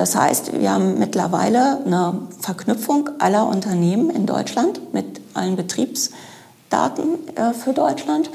Das 0.00 0.16
heißt, 0.16 0.58
wir 0.58 0.72
haben 0.72 0.98
mittlerweile 0.98 1.84
eine 1.84 2.22
Verknüpfung 2.38 3.10
aller 3.18 3.46
Unternehmen 3.46 4.08
in 4.08 4.24
Deutschland 4.24 4.94
mit 4.94 5.20
allen 5.34 5.56
Betriebsdaten 5.56 7.18
äh, 7.34 7.52
für 7.52 7.74
Deutschland. 7.74 8.30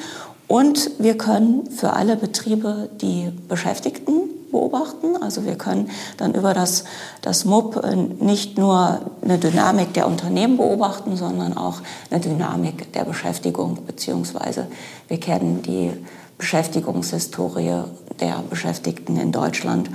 Und 0.47 0.91
wir 0.99 1.17
können 1.17 1.71
für 1.71 1.93
alle 1.93 2.17
Betriebe 2.17 2.91
die 3.01 3.31
Beschäftigten 3.49 4.29
beobachten. 4.51 5.17
Also 5.19 5.43
wir 5.43 5.55
können 5.55 5.89
dann 6.17 6.35
über 6.35 6.53
das, 6.53 6.83
das 7.23 7.45
MUP 7.45 7.83
äh, 7.83 7.95
nicht 7.95 8.59
nur 8.59 8.99
eine 9.23 9.39
Dynamik 9.39 9.91
der 9.95 10.05
Unternehmen 10.05 10.57
beobachten, 10.57 11.17
sondern 11.17 11.57
auch 11.57 11.81
eine 12.11 12.19
Dynamik 12.19 12.93
der 12.93 13.05
Beschäftigung, 13.05 13.79
beziehungsweise 13.87 14.67
wir 15.07 15.19
kennen 15.19 15.63
die 15.63 15.93
Beschäftigungshistorie 16.37 17.85
der 18.19 18.43
Beschäftigten 18.51 19.17
in 19.17 19.31
Deutschland. 19.31 19.89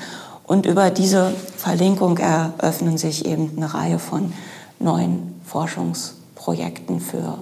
Und 0.50 0.66
über 0.66 0.90
diese 0.90 1.30
Verlinkung 1.58 2.18
eröffnen 2.18 2.98
sich 2.98 3.24
eben 3.24 3.52
eine 3.56 3.72
Reihe 3.72 4.00
von 4.00 4.32
neuen 4.80 5.40
Forschungsprojekten 5.44 6.98
für 6.98 7.38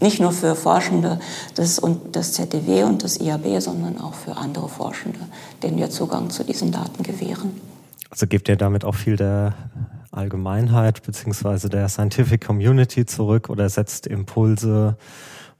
nicht 0.00 0.20
nur 0.20 0.30
für 0.30 0.54
Forschende 0.54 1.18
des, 1.56 1.80
des 2.14 2.32
ZDW 2.34 2.84
und 2.84 3.02
des 3.02 3.18
IAB, 3.20 3.60
sondern 3.60 4.00
auch 4.00 4.14
für 4.14 4.36
andere 4.36 4.68
Forschende, 4.68 5.18
denen 5.64 5.78
wir 5.78 5.90
Zugang 5.90 6.30
zu 6.30 6.44
diesen 6.44 6.70
Daten 6.70 7.02
gewähren. 7.02 7.60
Also 8.08 8.28
gebt 8.28 8.48
ihr 8.48 8.54
damit 8.54 8.84
auch 8.84 8.94
viel 8.94 9.16
der 9.16 9.54
Allgemeinheit 10.12 11.02
bzw. 11.02 11.68
der 11.70 11.88
Scientific 11.88 12.46
Community 12.46 13.04
zurück 13.04 13.50
oder 13.50 13.68
setzt 13.68 14.06
Impulse, 14.06 14.96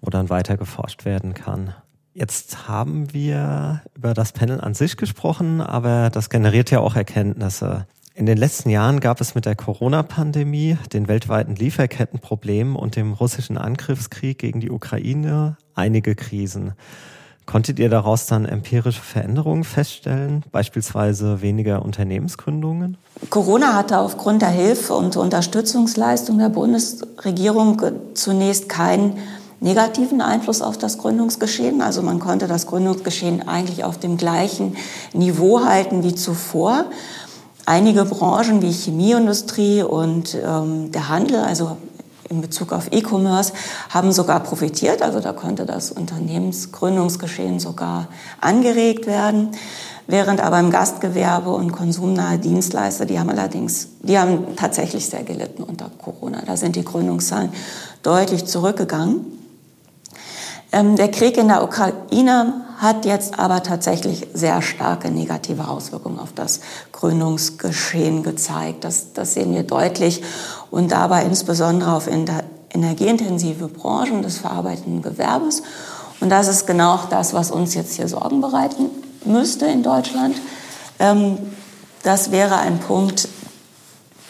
wo 0.00 0.10
dann 0.10 0.30
weiter 0.30 0.56
geforscht 0.56 1.04
werden 1.04 1.34
kann? 1.34 1.74
Jetzt 2.14 2.68
haben 2.68 3.14
wir 3.14 3.82
über 3.96 4.12
das 4.12 4.32
Panel 4.32 4.60
an 4.60 4.74
sich 4.74 4.98
gesprochen, 4.98 5.62
aber 5.62 6.10
das 6.10 6.28
generiert 6.28 6.70
ja 6.70 6.80
auch 6.80 6.94
Erkenntnisse. 6.94 7.86
In 8.14 8.26
den 8.26 8.36
letzten 8.36 8.68
Jahren 8.68 9.00
gab 9.00 9.22
es 9.22 9.34
mit 9.34 9.46
der 9.46 9.56
Corona-Pandemie, 9.56 10.76
den 10.92 11.08
weltweiten 11.08 11.56
Lieferkettenproblemen 11.56 12.76
und 12.76 12.96
dem 12.96 13.14
russischen 13.14 13.56
Angriffskrieg 13.56 14.38
gegen 14.38 14.60
die 14.60 14.70
Ukraine 14.70 15.56
einige 15.74 16.14
Krisen. 16.14 16.74
Konntet 17.46 17.78
ihr 17.78 17.88
daraus 17.88 18.26
dann 18.26 18.44
empirische 18.44 19.00
Veränderungen 19.00 19.64
feststellen, 19.64 20.44
beispielsweise 20.52 21.40
weniger 21.40 21.82
Unternehmensgründungen? 21.82 22.98
Corona 23.30 23.74
hatte 23.74 23.98
aufgrund 23.98 24.42
der 24.42 24.50
Hilfe 24.50 24.92
und 24.92 25.16
Unterstützungsleistung 25.16 26.38
der 26.38 26.50
Bundesregierung 26.50 27.80
zunächst 28.14 28.68
keinen 28.68 29.18
negativen 29.62 30.20
Einfluss 30.20 30.60
auf 30.60 30.76
das 30.76 30.98
Gründungsgeschehen. 30.98 31.80
Also 31.80 32.02
man 32.02 32.18
konnte 32.18 32.48
das 32.48 32.66
Gründungsgeschehen 32.66 33.48
eigentlich 33.48 33.84
auf 33.84 33.98
dem 33.98 34.16
gleichen 34.16 34.76
Niveau 35.12 35.64
halten 35.64 36.02
wie 36.02 36.14
zuvor. 36.14 36.86
Einige 37.64 38.04
Branchen 38.04 38.60
wie 38.60 38.72
Chemieindustrie 38.72 39.82
und 39.82 40.36
ähm, 40.44 40.90
der 40.90 41.08
Handel, 41.08 41.40
also 41.40 41.76
in 42.28 42.40
Bezug 42.40 42.72
auf 42.72 42.90
E-Commerce, 42.90 43.52
haben 43.90 44.10
sogar 44.10 44.40
profitiert. 44.40 45.00
Also 45.00 45.20
da 45.20 45.32
konnte 45.32 45.64
das 45.64 45.92
Unternehmensgründungsgeschehen 45.92 47.60
sogar 47.60 48.08
angeregt 48.40 49.06
werden. 49.06 49.50
Während 50.08 50.40
aber 50.40 50.58
im 50.58 50.70
Gastgewerbe 50.70 51.50
und 51.50 51.70
konsumnahe 51.70 52.38
Dienstleister, 52.38 53.06
die 53.06 53.20
haben 53.20 53.30
allerdings, 53.30 53.88
die 54.00 54.18
haben 54.18 54.56
tatsächlich 54.56 55.06
sehr 55.06 55.22
gelitten 55.22 55.62
unter 55.62 55.88
Corona. 56.02 56.42
Da 56.44 56.56
sind 56.56 56.74
die 56.74 56.84
Gründungszahlen 56.84 57.52
deutlich 58.02 58.46
zurückgegangen. 58.46 59.41
Ähm, 60.72 60.96
der 60.96 61.10
Krieg 61.10 61.36
in 61.36 61.48
der 61.48 61.62
Ukraine 61.62 62.64
hat 62.78 63.04
jetzt 63.04 63.38
aber 63.38 63.62
tatsächlich 63.62 64.26
sehr 64.32 64.62
starke 64.62 65.10
negative 65.10 65.68
Auswirkungen 65.68 66.18
auf 66.18 66.32
das 66.32 66.60
Gründungsgeschehen 66.90 68.22
gezeigt. 68.22 68.82
Das, 68.84 69.12
das 69.12 69.34
sehen 69.34 69.54
wir 69.54 69.62
deutlich 69.62 70.22
und 70.70 70.90
dabei 70.90 71.24
insbesondere 71.24 71.92
auf 71.92 72.08
energieintensive 72.08 73.68
Branchen 73.68 74.22
des 74.22 74.38
verarbeitenden 74.38 75.02
Gewerbes. 75.02 75.62
Und 76.20 76.30
das 76.30 76.48
ist 76.48 76.66
genau 76.66 76.98
das, 77.10 77.34
was 77.34 77.50
uns 77.50 77.74
jetzt 77.74 77.94
hier 77.94 78.08
Sorgen 78.08 78.40
bereiten 78.40 78.90
müsste 79.24 79.66
in 79.66 79.82
Deutschland. 79.82 80.36
Ähm, 80.98 81.38
das 82.02 82.30
wäre 82.32 82.56
ein 82.56 82.78
Punkt, 82.78 83.28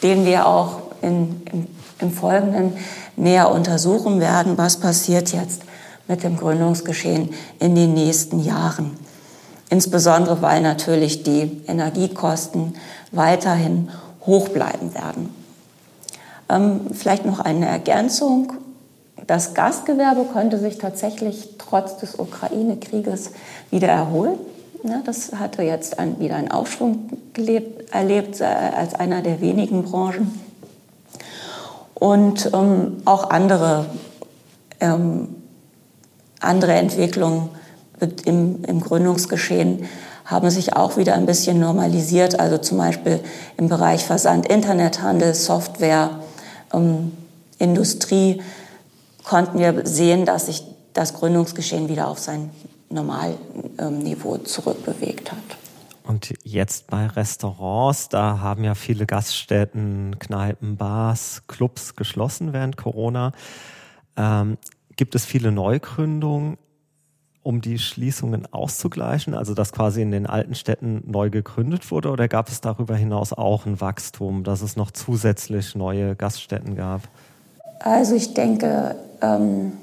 den 0.03 0.25
wir 0.25 0.45
auch 0.45 0.81
in, 1.01 1.41
im, 1.51 1.67
im 1.99 2.11
Folgenden 2.11 2.73
näher 3.15 3.51
untersuchen 3.51 4.19
werden. 4.19 4.57
Was 4.57 4.77
passiert 4.77 5.31
jetzt? 5.33 5.61
Mit 6.07 6.23
dem 6.23 6.37
Gründungsgeschehen 6.37 7.29
in 7.59 7.75
den 7.75 7.93
nächsten 7.93 8.43
Jahren. 8.43 8.91
Insbesondere 9.69 10.41
weil 10.41 10.61
natürlich 10.61 11.23
die 11.23 11.61
Energiekosten 11.67 12.75
weiterhin 13.11 13.89
hoch 14.25 14.49
bleiben 14.49 14.93
werden. 14.93 15.33
Ähm, 16.49 16.81
vielleicht 16.93 17.25
noch 17.25 17.39
eine 17.39 17.67
Ergänzung. 17.67 18.53
Das 19.25 19.53
Gastgewerbe 19.53 20.25
konnte 20.25 20.59
sich 20.59 20.77
tatsächlich 20.77 21.55
trotz 21.57 21.97
des 21.97 22.19
Ukraine-Krieges 22.19 23.31
wieder 23.71 23.87
erholen. 23.87 24.37
Ja, 24.83 25.01
das 25.05 25.31
hatte 25.33 25.63
jetzt 25.63 25.97
ein, 25.97 26.19
wieder 26.19 26.35
einen 26.35 26.51
Aufschwung 26.51 27.09
gelebt, 27.31 27.93
erlebt 27.93 28.41
äh, 28.41 28.43
als 28.43 28.93
einer 28.95 29.21
der 29.21 29.39
wenigen 29.39 29.83
Branchen. 29.83 30.39
Und 31.93 32.51
ähm, 32.53 32.97
auch 33.05 33.29
andere 33.29 33.85
ähm, 34.81 35.35
andere 36.43 36.73
Entwicklungen 36.73 37.49
im, 38.25 38.63
im 38.65 38.81
Gründungsgeschehen 38.81 39.85
haben 40.25 40.49
sich 40.49 40.75
auch 40.75 40.97
wieder 40.97 41.15
ein 41.15 41.25
bisschen 41.25 41.59
normalisiert. 41.59 42.39
Also 42.39 42.57
zum 42.57 42.77
Beispiel 42.77 43.19
im 43.57 43.69
Bereich 43.69 44.05
Versand, 44.05 44.47
Internethandel, 44.47 45.33
Software, 45.33 46.11
ähm, 46.73 47.11
Industrie 47.59 48.41
konnten 49.23 49.59
wir 49.59 49.85
sehen, 49.85 50.25
dass 50.25 50.47
sich 50.47 50.63
das 50.93 51.13
Gründungsgeschehen 51.13 51.89
wieder 51.89 52.07
auf 52.07 52.19
sein 52.19 52.49
Normalniveau 52.89 54.37
zurückbewegt 54.39 55.31
hat. 55.31 55.39
Und 56.03 56.33
jetzt 56.43 56.87
bei 56.87 57.07
Restaurants, 57.07 58.09
da 58.09 58.39
haben 58.39 58.63
ja 58.63 58.75
viele 58.75 59.05
Gaststätten, 59.05 60.19
Kneipen, 60.19 60.75
Bars, 60.75 61.43
Clubs 61.47 61.95
geschlossen 61.95 62.51
während 62.51 62.75
Corona. 62.75 63.31
Ähm, 64.17 64.57
gibt 64.95 65.15
es 65.15 65.25
viele 65.25 65.51
Neugründungen, 65.51 66.57
um 67.43 67.61
die 67.61 67.77
Schließungen 67.77 68.51
auszugleichen, 68.53 69.33
also 69.33 69.53
dass 69.53 69.73
quasi 69.73 70.01
in 70.01 70.11
den 70.11 70.25
alten 70.25 70.55
Städten 70.55 71.03
neu 71.05 71.29
gegründet 71.29 71.91
wurde, 71.91 72.09
oder 72.09 72.29
gab 72.29 72.47
es 72.47 72.61
darüber 72.61 72.95
hinaus 72.95 73.33
auch 73.33 73.65
ein 73.65 73.81
Wachstum, 73.81 74.45
dass 74.45 74.61
es 74.61 74.77
noch 74.77 74.91
zusätzlich 74.91 75.75
neue 75.75 76.15
Gaststätten 76.15 76.75
gab? 76.75 77.01
Also 77.79 78.15
ich 78.15 78.33
denke, 78.33 78.95
ähm, 79.21 79.73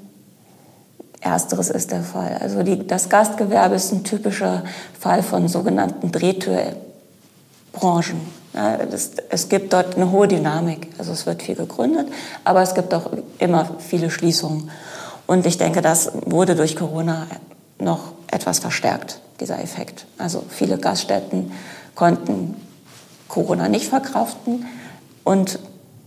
ersteres 1.21 1.69
ist 1.69 1.91
der 1.91 2.01
Fall. 2.01 2.39
Also 2.41 2.63
die, 2.63 2.87
das 2.87 3.09
Gastgewerbe 3.09 3.75
ist 3.75 3.91
ein 3.91 4.03
typischer 4.03 4.63
Fall 4.99 5.21
von 5.21 5.47
sogenannten 5.47 6.11
Drehtürbranchen. 6.11 8.19
Ja, 8.53 8.77
das, 8.77 9.11
es 9.29 9.47
gibt 9.47 9.71
dort 9.71 9.95
eine 9.95 10.11
hohe 10.11 10.27
Dynamik. 10.27 10.87
Also 10.97 11.13
es 11.13 11.25
wird 11.27 11.43
viel 11.43 11.55
gegründet, 11.55 12.07
aber 12.43 12.63
es 12.63 12.73
gibt 12.73 12.93
auch 12.93 13.09
immer 13.37 13.77
viele 13.77 14.09
Schließungen. 14.09 14.69
Und 15.27 15.45
ich 15.45 15.57
denke, 15.57 15.81
das 15.81 16.11
wurde 16.25 16.55
durch 16.55 16.75
Corona 16.75 17.27
noch 17.79 18.13
etwas 18.31 18.59
verstärkt, 18.59 19.19
dieser 19.39 19.61
Effekt. 19.61 20.05
Also 20.17 20.43
viele 20.49 20.77
Gaststätten 20.77 21.51
konnten 21.95 22.55
Corona 23.27 23.69
nicht 23.69 23.87
verkraften 23.87 24.65
und 25.23 25.59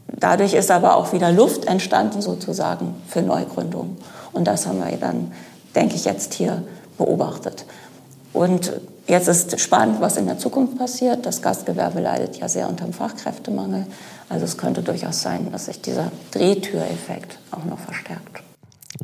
dadurch 0.09 0.55
ist 0.55 0.71
aber 0.71 0.97
auch 0.97 1.13
wieder 1.13 1.33
Luft 1.33 1.65
entstanden 1.67 2.21
sozusagen 2.21 2.95
für 3.09 3.23
Neugründungen. 3.23 3.97
Und 4.33 4.45
das 4.45 4.67
haben 4.67 4.79
wir 4.79 4.97
dann, 4.97 5.33
denke 5.75 5.95
ich, 5.95 6.05
jetzt 6.05 6.35
hier 6.35 6.63
beobachtet. 6.99 7.65
Und 8.33 8.73
jetzt 9.07 9.29
ist 9.29 9.59
spannend, 9.61 10.01
was 10.01 10.17
in 10.17 10.27
der 10.27 10.39
Zukunft 10.39 10.77
passiert. 10.77 11.25
Das 11.25 11.41
Gastgewerbe 11.41 12.01
leidet 12.01 12.37
ja 12.37 12.49
sehr 12.49 12.69
unter 12.69 12.85
dem 12.85 12.93
Fachkräftemangel. 12.93 13.87
Also 14.29 14.45
es 14.45 14.59
könnte 14.59 14.83
durchaus 14.83 15.23
sein, 15.23 15.51
dass 15.53 15.67
sich 15.67 15.81
dieser 15.81 16.11
Drehtüreffekt 16.33 17.39
auch 17.53 17.65
noch 17.65 17.79
verstärkt. 17.79 18.43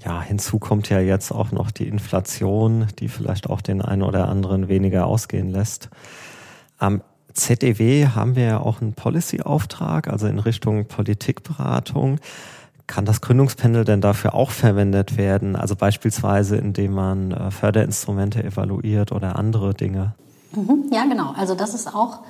Ja, 0.05 0.23
hinzu 0.23 0.59
kommt 0.59 0.89
ja 0.89 1.01
jetzt 1.01 1.31
auch 1.31 1.53
noch 1.53 1.71
die 1.71 1.87
Inflation, 1.87 2.87
die 2.99 3.09
vielleicht 3.09 3.51
auch 3.51 3.61
den 3.61 3.83
einen 3.83 4.03
oder 4.03 4.29
anderen 4.29 4.69
weniger 4.69 5.07
ausgehen 5.07 5.51
lässt. 5.51 5.91
Am 6.79 7.03
ZDW 7.35 8.09
haben 8.09 8.35
wir 8.35 8.45
ja 8.45 8.61
auch 8.61 8.81
einen 8.81 8.95
Policy-Auftrag, 8.95 10.09
also 10.09 10.27
in 10.27 10.39
Richtung 10.39 10.87
Politikberatung. 10.87 12.19
Kann 12.87 13.05
das 13.05 13.21
Gründungspanel 13.21 13.85
denn 13.85 14.01
dafür 14.01 14.35
auch 14.35 14.51
verwendet 14.51 15.17
werden? 15.17 15.55
Also 15.55 15.77
beispielsweise, 15.77 16.57
indem 16.57 16.93
man 16.93 17.31
äh, 17.31 17.51
Förderinstrumente 17.51 18.43
evaluiert 18.43 19.13
oder 19.13 19.37
andere 19.37 19.75
Dinge? 19.75 20.15
Mhm, 20.57 20.91
ja, 20.93 21.05
genau. 21.05 21.33
Also 21.37 21.55
das 21.55 21.75
ist 21.75 21.95
auch 21.95 22.21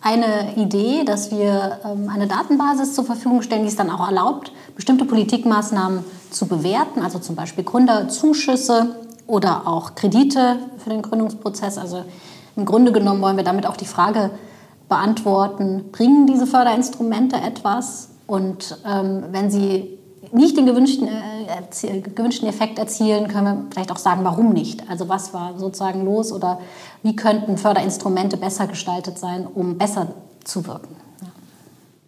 eine 0.00 0.56
Idee, 0.56 1.04
dass 1.04 1.30
wir 1.30 1.80
ähm, 1.84 2.08
eine 2.08 2.26
Datenbasis 2.26 2.94
zur 2.94 3.04
Verfügung 3.04 3.42
stellen, 3.42 3.62
die 3.62 3.68
es 3.68 3.76
dann 3.76 3.90
auch 3.90 4.06
erlaubt, 4.06 4.52
bestimmte 4.76 5.04
Politikmaßnahmen 5.04 6.04
zu 6.30 6.46
bewerten, 6.46 7.02
also 7.02 7.18
zum 7.18 7.34
Beispiel 7.34 7.64
Gründerzuschüsse 7.64 8.96
oder 9.26 9.66
auch 9.66 9.94
Kredite 9.94 10.58
für 10.78 10.90
den 10.90 11.02
Gründungsprozess. 11.02 11.78
Also 11.78 12.04
im 12.56 12.64
Grunde 12.64 12.92
genommen 12.92 13.20
wollen 13.22 13.36
wir 13.36 13.44
damit 13.44 13.66
auch 13.66 13.76
die 13.76 13.86
Frage 13.86 14.30
beantworten, 14.88 15.90
bringen 15.92 16.26
diese 16.26 16.46
Förderinstrumente 16.46 17.36
etwas? 17.36 18.10
Und 18.26 18.78
ähm, 18.86 19.24
wenn 19.32 19.50
sie 19.50 19.97
nicht 20.32 20.56
den 20.56 20.66
gewünschten, 20.66 21.08
äh, 21.08 22.00
gewünschten 22.00 22.48
Effekt 22.48 22.78
erzielen, 22.78 23.28
können 23.28 23.44
wir 23.44 23.66
vielleicht 23.70 23.92
auch 23.92 23.98
sagen, 23.98 24.24
warum 24.24 24.52
nicht. 24.52 24.88
Also 24.88 25.08
was 25.08 25.32
war 25.32 25.58
sozusagen 25.58 26.04
los 26.04 26.32
oder 26.32 26.60
wie 27.02 27.16
könnten 27.16 27.58
Förderinstrumente 27.58 28.36
besser 28.36 28.66
gestaltet 28.66 29.18
sein, 29.18 29.46
um 29.46 29.78
besser 29.78 30.14
zu 30.44 30.66
wirken. 30.66 30.96
Ja. 31.20 31.28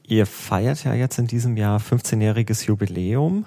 Ihr 0.06 0.26
feiert 0.26 0.84
ja 0.84 0.94
jetzt 0.94 1.18
in 1.18 1.26
diesem 1.26 1.56
Jahr 1.56 1.78
15-jähriges 1.78 2.66
Jubiläum. 2.66 3.46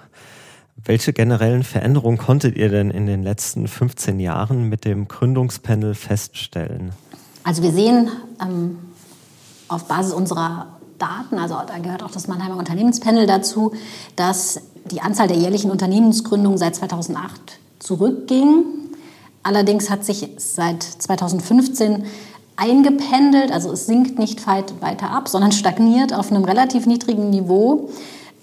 Welche 0.76 1.12
generellen 1.12 1.62
Veränderungen 1.62 2.18
konntet 2.18 2.56
ihr 2.56 2.68
denn 2.68 2.90
in 2.90 3.06
den 3.06 3.22
letzten 3.22 3.68
15 3.68 4.18
Jahren 4.18 4.68
mit 4.68 4.84
dem 4.84 5.06
Gründungspanel 5.08 5.94
feststellen? 5.94 6.90
Also 7.44 7.62
wir 7.62 7.72
sehen 7.72 8.08
ähm, 8.40 8.78
auf 9.68 9.86
Basis 9.86 10.12
unserer 10.12 10.66
Daten, 10.98 11.38
also 11.38 11.54
da 11.66 11.78
gehört 11.78 12.02
auch 12.02 12.10
das 12.10 12.28
Mannheimer 12.28 12.56
Unternehmenspanel 12.56 13.26
dazu, 13.26 13.72
dass 14.16 14.60
die 14.90 15.00
Anzahl 15.00 15.28
der 15.28 15.36
jährlichen 15.36 15.70
Unternehmensgründungen 15.70 16.58
seit 16.58 16.76
2008 16.76 17.58
zurückging. 17.78 18.64
Allerdings 19.42 19.90
hat 19.90 20.04
sich 20.04 20.28
seit 20.36 20.82
2015 20.82 22.04
eingependelt, 22.56 23.50
also 23.52 23.72
es 23.72 23.86
sinkt 23.86 24.18
nicht 24.18 24.46
weit 24.46 24.80
weiter 24.80 25.10
ab, 25.10 25.28
sondern 25.28 25.52
stagniert 25.52 26.14
auf 26.14 26.30
einem 26.30 26.44
relativ 26.44 26.86
niedrigen 26.86 27.30
Niveau. 27.30 27.90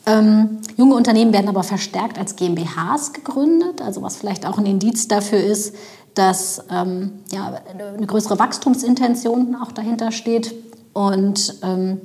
Ähm, 0.05 0.59
junge 0.77 0.95
Unternehmen 0.95 1.31
werden 1.31 1.47
aber 1.49 1.63
verstärkt 1.63 2.17
als 2.17 2.35
GmbHs 2.35 3.13
gegründet, 3.13 3.81
also 3.81 4.01
was 4.01 4.17
vielleicht 4.17 4.45
auch 4.45 4.57
ein 4.57 4.65
Indiz 4.65 5.07
dafür 5.07 5.39
ist, 5.39 5.75
dass 6.13 6.63
ähm, 6.69 7.11
ja, 7.31 7.61
eine 7.97 8.05
größere 8.05 8.37
Wachstumsintention 8.37 9.55
auch 9.55 9.71
dahinter 9.71 10.11
steht. 10.11 10.53
Und 10.93 11.55
ähm, 11.63 12.01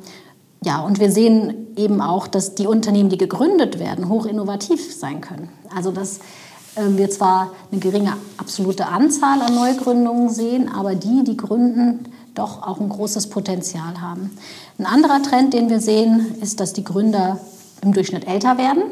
ja, 0.67 0.81
und 0.81 0.99
wir 0.99 1.13
sehen 1.13 1.69
eben 1.77 2.01
auch, 2.01 2.27
dass 2.27 2.57
die 2.57 2.67
Unternehmen, 2.67 3.09
die 3.09 3.19
gegründet 3.19 3.79
werden, 3.79 4.09
hoch 4.09 4.27
innovativ 4.27 4.93
sein 4.93 5.21
können. 5.21 5.49
Also 5.73 5.93
dass 5.93 6.19
äh, 6.75 6.83
wir 6.97 7.09
zwar 7.09 7.53
eine 7.71 7.81
geringe 7.81 8.15
absolute 8.37 8.87
Anzahl 8.87 9.43
an 9.43 9.55
Neugründungen 9.55 10.29
sehen, 10.29 10.69
aber 10.69 10.97
die, 10.97 11.23
die 11.23 11.37
gründen, 11.37 12.07
doch 12.35 12.67
auch 12.67 12.81
ein 12.81 12.89
großes 12.89 13.29
Potenzial 13.29 14.01
haben. 14.01 14.37
Ein 14.79 14.87
anderer 14.87 15.23
Trend, 15.23 15.55
den 15.55 15.71
wir 15.71 15.81
sehen, 15.81 16.35
ist, 16.43 16.59
dass 16.59 16.73
die 16.73 16.83
Gründer 16.83 17.39
im 17.83 17.93
Durchschnitt 17.93 18.27
älter 18.27 18.59
werden 18.59 18.83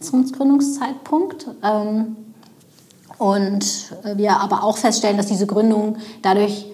zum 0.00 0.24
Gründungszeitpunkt. 0.32 1.48
Ähm, 1.62 2.16
und 3.18 3.94
wir 4.14 4.40
aber 4.40 4.64
auch 4.64 4.78
feststellen, 4.78 5.18
dass 5.18 5.26
diese 5.26 5.46
Gründungen 5.46 5.98
dadurch 6.22 6.64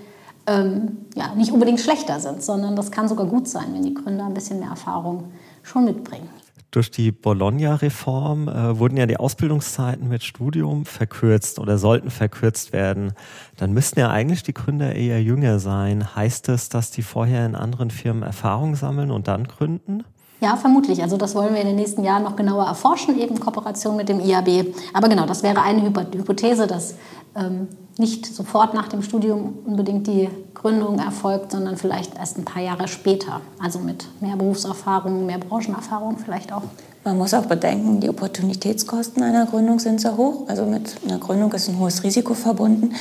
ähm, 0.47 1.07
ja, 1.15 1.35
nicht 1.35 1.53
unbedingt 1.53 1.81
schlechter 1.81 2.21
sind, 2.21 2.43
sondern 2.43 2.77
das 2.77 2.91
kann 2.91 3.09
sogar 3.09 3.27
gut 3.27 3.49
sein, 3.49 3.73
wenn 3.73 3.83
die 3.83 3.95
Gründer 3.95 4.27
ein 4.27 4.35
bisschen 4.35 4.61
mehr 4.61 4.71
Erfahrung 4.71 5.33
schon 5.63 5.85
mitbringen. 5.85 6.29
Durch 6.71 6.91
die 6.91 7.11
Bologna-Reform 7.11 8.49
äh, 8.49 8.79
wurden 8.79 8.97
ja 8.97 9.07
die 9.07 9.17
Ausbildungszeiten 9.17 10.09
mit 10.09 10.23
Studium 10.25 10.85
verkürzt 10.85 11.59
oder 11.59 11.79
sollten 11.79 12.11
verkürzt 12.11 12.73
werden. 12.73 13.13
Dann 13.57 13.73
müssten 13.73 13.99
ja 14.01 14.11
eigentlich 14.11 14.43
die 14.43 14.53
Gründer 14.53 14.95
eher 14.95 15.23
jünger 15.23 15.59
sein. 15.59 16.15
Heißt 16.15 16.49
es, 16.49 16.69
dass 16.69 16.91
die 16.91 17.03
vorher 17.03 17.47
in 17.47 17.55
anderen 17.55 17.91
Firmen 17.91 18.23
Erfahrung 18.23 18.75
sammeln 18.75 19.11
und 19.11 19.27
dann 19.27 19.45
gründen? 19.45 20.05
Ja, 20.41 20.57
vermutlich. 20.57 21.03
Also 21.03 21.17
das 21.17 21.35
wollen 21.35 21.55
wir 21.55 21.63
in 21.63 21.69
den 21.69 21.77
nächsten 21.77 22.05
Jahren 22.05 22.25
noch 22.25 22.37
genauer 22.37 22.67
erforschen, 22.67 23.19
eben 23.19 23.37
in 23.37 23.41
Kooperation 23.41 23.97
mit 23.97 24.11
dem 24.11 24.21
IAB. 24.21 24.67
Aber 24.93 25.09
genau, 25.09 25.25
das 25.25 25.43
wäre 25.43 25.63
eine 25.63 25.83
Hypothese, 25.83 26.67
dass 26.67 26.95
ähm, 27.37 27.69
nicht 27.99 28.27
sofort 28.27 28.75
nach 28.75 28.89
dem 28.89 29.03
Studium 29.03 29.55
unbedingt 29.65 30.07
die 30.07 30.29
Gründung 30.55 30.99
erfolgt, 30.99 31.53
sondern 31.53 31.77
vielleicht 31.77 32.17
erst 32.19 32.39
ein 32.39 32.45
paar 32.45 32.63
Jahre 32.63 32.89
später. 32.89 33.41
Also 33.63 33.79
mit 33.79 34.07
mehr 34.21 34.37
Berufserfahrung, 34.37 35.27
mehr 35.27 35.39
Branchenerfahrung 35.39 36.19
vielleicht 36.19 36.53
auch. 36.53 36.63
Man 37.05 37.19
muss 37.19 37.33
auch 37.35 37.47
bedenken, 37.47 38.01
die 38.01 38.09
Opportunitätskosten 38.09 39.23
einer 39.23 39.47
Gründung 39.47 39.79
sind 39.79 40.01
sehr 40.01 40.17
hoch. 40.17 40.49
Also 40.49 40.67
mit 40.67 40.97
einer 41.07 41.19
Gründung 41.19 41.53
ist 41.53 41.69
ein 41.69 41.79
hohes 41.79 42.03
Risiko 42.03 42.35
verbunden. 42.35 42.95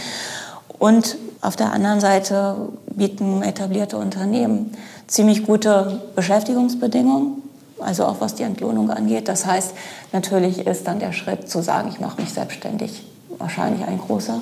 Und 0.77 1.17
auf 1.41 1.55
der 1.55 1.73
anderen 1.73 1.99
Seite 1.99 2.55
bieten 2.95 3.41
etablierte 3.41 3.97
Unternehmen 3.97 4.71
ziemlich 5.07 5.45
gute 5.45 6.01
Beschäftigungsbedingungen, 6.15 7.41
also 7.79 8.05
auch 8.05 8.17
was 8.19 8.35
die 8.35 8.43
Entlohnung 8.43 8.89
angeht. 8.89 9.27
Das 9.27 9.45
heißt, 9.45 9.73
natürlich 10.11 10.65
ist 10.65 10.87
dann 10.87 10.99
der 10.99 11.11
Schritt 11.11 11.49
zu 11.49 11.61
sagen, 11.61 11.89
ich 11.91 11.99
mache 11.99 12.21
mich 12.21 12.33
selbstständig, 12.33 13.03
wahrscheinlich 13.45 13.87
ein 13.87 13.99
großer. 13.99 14.41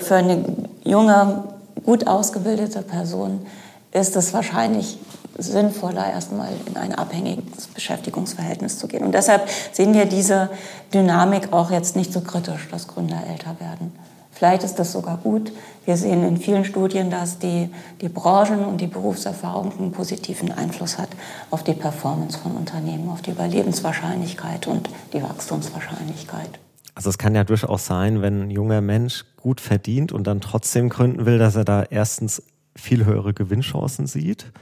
Für 0.00 0.14
eine 0.16 0.44
junge, 0.84 1.44
gut 1.84 2.06
ausgebildete 2.06 2.82
Person 2.82 3.44
ist 3.90 4.14
es 4.14 4.32
wahrscheinlich 4.32 4.98
sinnvoller, 5.36 6.12
erstmal 6.12 6.50
in 6.66 6.76
ein 6.76 6.94
abhängiges 6.94 7.66
Beschäftigungsverhältnis 7.66 8.78
zu 8.78 8.86
gehen. 8.86 9.04
Und 9.04 9.12
deshalb 9.12 9.48
sehen 9.72 9.92
wir 9.92 10.06
diese 10.06 10.50
Dynamik 10.92 11.52
auch 11.52 11.72
jetzt 11.72 11.96
nicht 11.96 12.12
so 12.12 12.20
kritisch, 12.20 12.68
dass 12.70 12.86
Gründer 12.86 13.20
älter 13.28 13.58
werden. 13.58 13.92
Vielleicht 14.30 14.62
ist 14.62 14.78
das 14.78 14.92
sogar 14.92 15.16
gut. 15.16 15.52
Wir 15.84 15.96
sehen 15.96 16.24
in 16.24 16.36
vielen 16.36 16.64
Studien, 16.64 17.10
dass 17.10 17.38
die, 17.38 17.70
die 18.00 18.08
Branchen 18.08 18.64
und 18.64 18.80
die 18.80 18.86
Berufserfahrung 18.86 19.72
einen 19.78 19.92
positiven 19.92 20.52
Einfluss 20.52 20.98
hat 20.98 21.08
auf 21.50 21.64
die 21.64 21.74
Performance 21.74 22.38
von 22.38 22.52
Unternehmen, 22.52 23.10
auf 23.10 23.22
die 23.22 23.30
Überlebenswahrscheinlichkeit 23.30 24.68
und 24.68 24.88
die 25.12 25.22
Wachstumswahrscheinlichkeit. 25.22 26.60
Also 26.94 27.10
es 27.10 27.18
kann 27.18 27.34
ja 27.34 27.44
durchaus 27.44 27.86
sein, 27.86 28.22
wenn 28.22 28.42
ein 28.42 28.50
junger 28.50 28.80
Mensch 28.80 29.24
gut 29.36 29.60
verdient 29.60 30.12
und 30.12 30.26
dann 30.26 30.40
trotzdem 30.40 30.88
gründen 30.88 31.26
will, 31.26 31.38
dass 31.38 31.56
er 31.56 31.64
da 31.64 31.82
erstens 31.82 32.42
viel 32.76 33.04
höhere 33.04 33.34
Gewinnchancen 33.34 34.06
sieht 34.06 34.52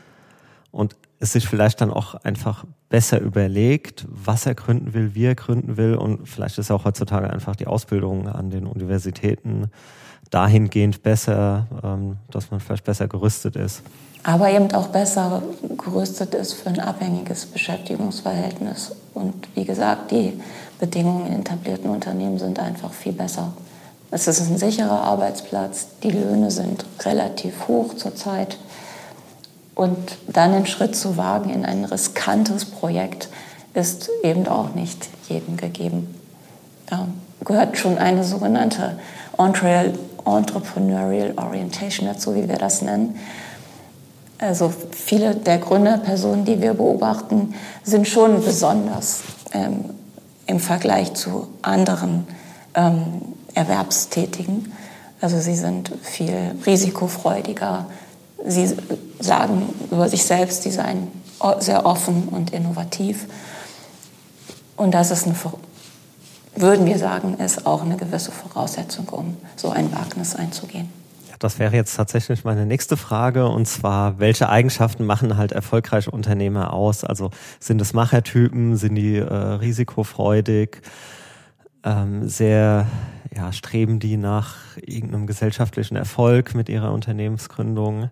und 0.71 0.97
es 1.21 1.33
sich 1.33 1.47
vielleicht 1.47 1.81
dann 1.81 1.92
auch 1.92 2.14
einfach 2.14 2.64
besser 2.88 3.21
überlegt, 3.21 4.07
was 4.09 4.45
er 4.47 4.55
gründen 4.55 4.92
will, 4.92 5.14
wie 5.14 5.27
er 5.27 5.37
gründen 5.37 5.77
will. 5.77 5.95
Und 5.95 6.29
vielleicht 6.29 6.59
ist 6.59 6.71
auch 6.71 6.85
heutzutage 6.85 7.31
einfach 7.31 7.55
die 7.55 7.68
Ausbildung 7.68 8.27
an 8.27 8.51
den 8.51 8.66
Universitäten 8.66 9.71
dahingehend 10.31 11.03
besser, 11.03 11.68
ähm, 11.85 12.16
dass 12.31 12.51
man 12.51 12.59
vielleicht 12.59 12.85
besser 12.85 13.07
gerüstet 13.07 13.55
ist. 13.55 13.83
Aber 14.25 14.51
eben 14.51 14.73
auch 14.73 14.88
besser 14.88 15.42
gerüstet 15.85 16.35
ist 16.35 16.55
für 16.55 16.68
ein 16.68 16.81
abhängiges 16.81 17.47
Beschäftigungsverhältnis. 17.47 18.92
Und 19.14 19.49
wie 19.55 19.64
gesagt, 19.64 20.11
die 20.11 20.40
Bedingungen 20.79 21.27
in 21.27 21.40
etablierten 21.40 21.90
Unternehmen 21.90 22.38
sind 22.38 22.59
einfach 22.59 22.92
viel 22.92 23.12
besser. 23.12 23.53
Es 24.11 24.29
ist 24.29 24.40
ein 24.40 24.59
sicherer 24.59 25.03
Arbeitsplatz, 25.03 25.87
die 26.03 26.11
Löhne 26.11 26.51
sind 26.51 26.85
relativ 27.01 27.66
hoch 27.66 27.95
zurzeit. 27.95 28.59
Und 29.75 30.18
dann 30.27 30.53
einen 30.53 30.66
Schritt 30.66 30.95
zu 30.95 31.16
wagen 31.16 31.51
in 31.51 31.64
ein 31.64 31.85
riskantes 31.85 32.66
Projekt 32.66 33.29
ist 33.75 34.11
eben 34.23 34.47
auch 34.47 34.75
nicht 34.75 35.09
jedem 35.29 35.57
gegeben. 35.57 36.14
Da 36.87 37.09
gehört 37.45 37.79
schon 37.79 37.97
eine 37.97 38.23
sogenannte 38.23 38.99
Entrepreneurial 39.38 41.33
Orientation 41.37 42.07
dazu, 42.07 42.35
wie 42.35 42.49
wir 42.49 42.59
das 42.59 42.83
nennen. 42.83 43.18
Also 44.42 44.72
viele 44.90 45.37
der 45.37 45.59
Gründerpersonen, 45.59 46.44
die 46.44 46.61
wir 46.61 46.74
beobachten, 46.74 47.55
sind 47.85 48.09
schon 48.09 48.44
besonders 48.44 49.20
ähm, 49.52 49.85
im 50.48 50.59
Vergleich 50.59 51.14
zu 51.14 51.46
anderen 51.62 52.26
ähm, 52.74 53.22
Erwerbstätigen. 53.55 54.72
Also 55.20 55.38
sie 55.38 55.55
sind 55.55 55.92
viel 56.02 56.57
risikofreudiger. 56.66 57.87
Sie 58.44 58.76
sagen 59.20 59.72
über 59.92 60.09
sich 60.09 60.24
selbst, 60.24 60.64
sie 60.64 60.72
seien 60.72 61.07
sehr 61.61 61.87
offen 61.87 62.28
und 62.28 62.50
innovativ. 62.50 63.26
Und 64.76 64.92
das 64.92 65.12
ist 65.12 65.24
eine, 65.24 65.37
würden 66.57 66.87
wir 66.87 66.98
sagen, 66.98 67.35
ist 67.38 67.64
auch 67.64 67.83
eine 67.83 67.96
gewisse 67.96 68.33
Voraussetzung, 68.33 69.09
um 69.11 69.37
so 69.55 69.70
ein 69.70 69.94
Wagnis 69.94 70.35
einzugehen. 70.35 71.01
Das 71.42 71.59
wäre 71.59 71.74
jetzt 71.74 71.96
tatsächlich 71.96 72.44
meine 72.44 72.66
nächste 72.66 72.96
Frage 72.96 73.48
und 73.48 73.66
zwar, 73.66 74.20
welche 74.20 74.48
Eigenschaften 74.48 75.05
machen 75.05 75.37
halt 75.37 75.50
erfolgreiche 75.50 76.12
Unternehmer 76.12 76.72
aus? 76.72 77.02
Also 77.02 77.31
sind 77.59 77.81
es 77.81 77.94
Machertypen, 77.94 78.76
sind 78.76 78.94
die 78.94 79.16
äh, 79.16 79.24
risikofreudig, 79.24 80.83
ähm, 81.83 82.28
sehr, 82.28 82.87
ja, 83.35 83.52
streben 83.52 83.98
die 83.98 84.16
nach 84.16 84.55
irgendeinem 84.76 85.26
gesellschaftlichen 85.26 85.96
Erfolg 85.96 86.55
mit 86.55 86.68
ihrer 86.68 86.92
Unternehmensgründung? 86.92 88.11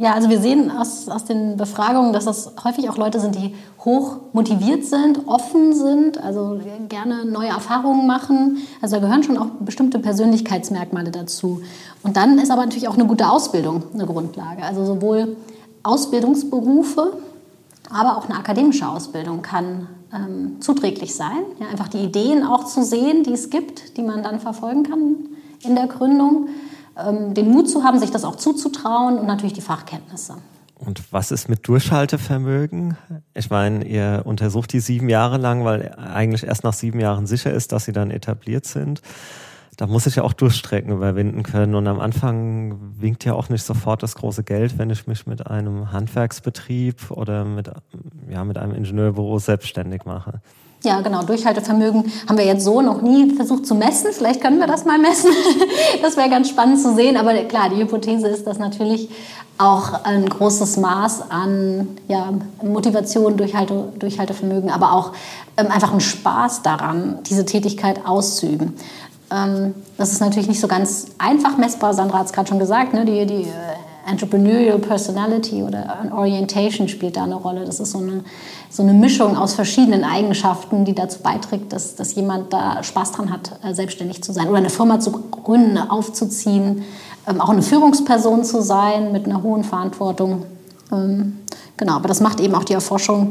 Ja, 0.00 0.14
also 0.14 0.30
wir 0.30 0.40
sehen 0.40 0.70
aus, 0.70 1.10
aus 1.10 1.26
den 1.26 1.58
Befragungen, 1.58 2.14
dass 2.14 2.24
das 2.24 2.54
häufig 2.64 2.88
auch 2.88 2.96
Leute 2.96 3.20
sind, 3.20 3.34
die 3.34 3.54
hoch 3.84 4.16
motiviert 4.32 4.86
sind, 4.86 5.28
offen 5.28 5.74
sind, 5.74 6.16
also 6.16 6.58
gerne 6.88 7.26
neue 7.26 7.48
Erfahrungen 7.48 8.06
machen. 8.06 8.56
Also 8.80 8.96
da 8.96 9.02
gehören 9.02 9.22
schon 9.22 9.36
auch 9.36 9.48
bestimmte 9.60 9.98
Persönlichkeitsmerkmale 9.98 11.10
dazu. 11.10 11.60
Und 12.02 12.16
dann 12.16 12.38
ist 12.38 12.50
aber 12.50 12.62
natürlich 12.62 12.88
auch 12.88 12.94
eine 12.94 13.04
gute 13.04 13.28
Ausbildung 13.28 13.82
eine 13.92 14.06
Grundlage. 14.06 14.62
Also 14.62 14.86
sowohl 14.86 15.36
Ausbildungsberufe, 15.82 17.18
aber 17.90 18.16
auch 18.16 18.26
eine 18.26 18.38
akademische 18.38 18.88
Ausbildung 18.88 19.42
kann 19.42 19.86
ähm, 20.14 20.62
zuträglich 20.62 21.14
sein. 21.14 21.42
Ja, 21.58 21.66
einfach 21.66 21.88
die 21.88 21.98
Ideen 21.98 22.42
auch 22.42 22.64
zu 22.64 22.82
sehen, 22.82 23.22
die 23.22 23.34
es 23.34 23.50
gibt, 23.50 23.98
die 23.98 24.02
man 24.02 24.22
dann 24.22 24.40
verfolgen 24.40 24.82
kann 24.82 25.16
in 25.62 25.74
der 25.74 25.88
Gründung 25.88 26.48
den 27.32 27.50
Mut 27.50 27.68
zu 27.68 27.84
haben, 27.84 27.98
sich 27.98 28.10
das 28.10 28.24
auch 28.24 28.36
zuzutrauen 28.36 29.18
und 29.18 29.26
natürlich 29.26 29.52
die 29.52 29.60
Fachkenntnisse. 29.60 30.34
Und 30.80 31.12
was 31.12 31.30
ist 31.30 31.50
mit 31.50 31.68
Durchhaltevermögen? 31.68 32.96
Ich 33.34 33.50
meine, 33.50 33.84
ihr 33.84 34.22
untersucht 34.24 34.72
die 34.72 34.80
sieben 34.80 35.10
Jahre 35.10 35.36
lang, 35.36 35.62
weil 35.64 35.94
eigentlich 35.94 36.44
erst 36.44 36.64
nach 36.64 36.72
sieben 36.72 37.00
Jahren 37.00 37.26
sicher 37.26 37.52
ist, 37.52 37.72
dass 37.72 37.84
sie 37.84 37.92
dann 37.92 38.10
etabliert 38.10 38.64
sind. 38.64 39.02
Da 39.76 39.86
muss 39.86 40.06
ich 40.06 40.16
ja 40.16 40.22
auch 40.22 40.32
Durchstrecken 40.32 40.92
überwinden 40.92 41.42
können. 41.42 41.74
Und 41.74 41.86
am 41.86 42.00
Anfang 42.00 42.78
winkt 42.98 43.26
ja 43.26 43.34
auch 43.34 43.50
nicht 43.50 43.62
sofort 43.62 44.02
das 44.02 44.14
große 44.14 44.42
Geld, 44.42 44.78
wenn 44.78 44.88
ich 44.88 45.06
mich 45.06 45.26
mit 45.26 45.46
einem 45.46 45.92
Handwerksbetrieb 45.92 47.10
oder 47.10 47.44
mit, 47.44 47.70
ja, 48.30 48.44
mit 48.44 48.56
einem 48.56 48.74
Ingenieurbüro 48.74 49.38
selbstständig 49.38 50.06
mache. 50.06 50.40
Ja, 50.82 51.02
genau. 51.02 51.22
Durchhaltevermögen 51.22 52.10
haben 52.26 52.38
wir 52.38 52.46
jetzt 52.46 52.64
so 52.64 52.80
noch 52.80 53.02
nie 53.02 53.34
versucht 53.34 53.66
zu 53.66 53.74
messen. 53.74 54.12
Vielleicht 54.12 54.40
können 54.40 54.58
wir 54.58 54.66
das 54.66 54.84
mal 54.84 54.98
messen. 54.98 55.30
Das 56.02 56.16
wäre 56.16 56.30
ganz 56.30 56.48
spannend 56.48 56.80
zu 56.80 56.94
sehen. 56.94 57.16
Aber 57.16 57.34
klar, 57.44 57.68
die 57.68 57.76
Hypothese 57.76 58.28
ist, 58.28 58.46
dass 58.46 58.58
natürlich 58.58 59.10
auch 59.58 60.04
ein 60.04 60.26
großes 60.26 60.78
Maß 60.78 61.30
an 61.30 61.88
ja, 62.08 62.32
Motivation, 62.62 63.36
Durchhalte, 63.36 63.92
Durchhaltevermögen, 63.98 64.70
aber 64.70 64.94
auch 64.94 65.12
ähm, 65.58 65.66
einfach 65.70 65.92
ein 65.92 66.00
Spaß 66.00 66.62
daran, 66.62 67.18
diese 67.28 67.44
Tätigkeit 67.44 68.06
auszuüben. 68.06 68.74
Ähm, 69.30 69.74
das 69.98 70.12
ist 70.12 70.20
natürlich 70.20 70.48
nicht 70.48 70.60
so 70.60 70.68
ganz 70.68 71.08
einfach 71.18 71.58
messbar. 71.58 71.92
Sandra 71.92 72.20
hat 72.20 72.26
es 72.26 72.32
gerade 72.32 72.48
schon 72.48 72.58
gesagt. 72.58 72.94
Ne? 72.94 73.04
Die, 73.04 73.26
die 73.26 73.42
äh, 73.42 73.76
Entrepreneurial 74.06 74.78
Personality 74.78 75.62
oder 75.62 76.10
Orientation 76.12 76.88
spielt 76.88 77.16
da 77.16 77.24
eine 77.24 77.36
Rolle. 77.36 77.64
Das 77.64 77.80
ist 77.80 77.92
so 77.92 77.98
eine 77.98 78.22
so 78.70 78.84
eine 78.84 78.92
Mischung 78.94 79.36
aus 79.36 79.54
verschiedenen 79.54 80.04
Eigenschaften, 80.04 80.84
die 80.84 80.94
dazu 80.94 81.20
beiträgt, 81.22 81.72
dass, 81.72 81.96
dass 81.96 82.14
jemand 82.14 82.52
da 82.52 82.82
Spaß 82.82 83.12
dran 83.12 83.30
hat, 83.32 83.58
äh, 83.64 83.74
selbstständig 83.74 84.22
zu 84.22 84.32
sein 84.32 84.48
oder 84.48 84.58
eine 84.58 84.70
Firma 84.70 85.00
zu 85.00 85.10
gründen, 85.10 85.76
aufzuziehen, 85.76 86.84
ähm, 87.26 87.40
auch 87.40 87.48
eine 87.48 87.62
Führungsperson 87.62 88.44
zu 88.44 88.62
sein 88.62 89.10
mit 89.10 89.26
einer 89.26 89.42
hohen 89.42 89.64
Verantwortung. 89.64 90.44
Ähm, 90.92 91.40
genau, 91.76 91.94
aber 91.94 92.06
das 92.06 92.20
macht 92.20 92.38
eben 92.38 92.54
auch 92.54 92.64
die 92.64 92.74
Erforschung 92.74 93.30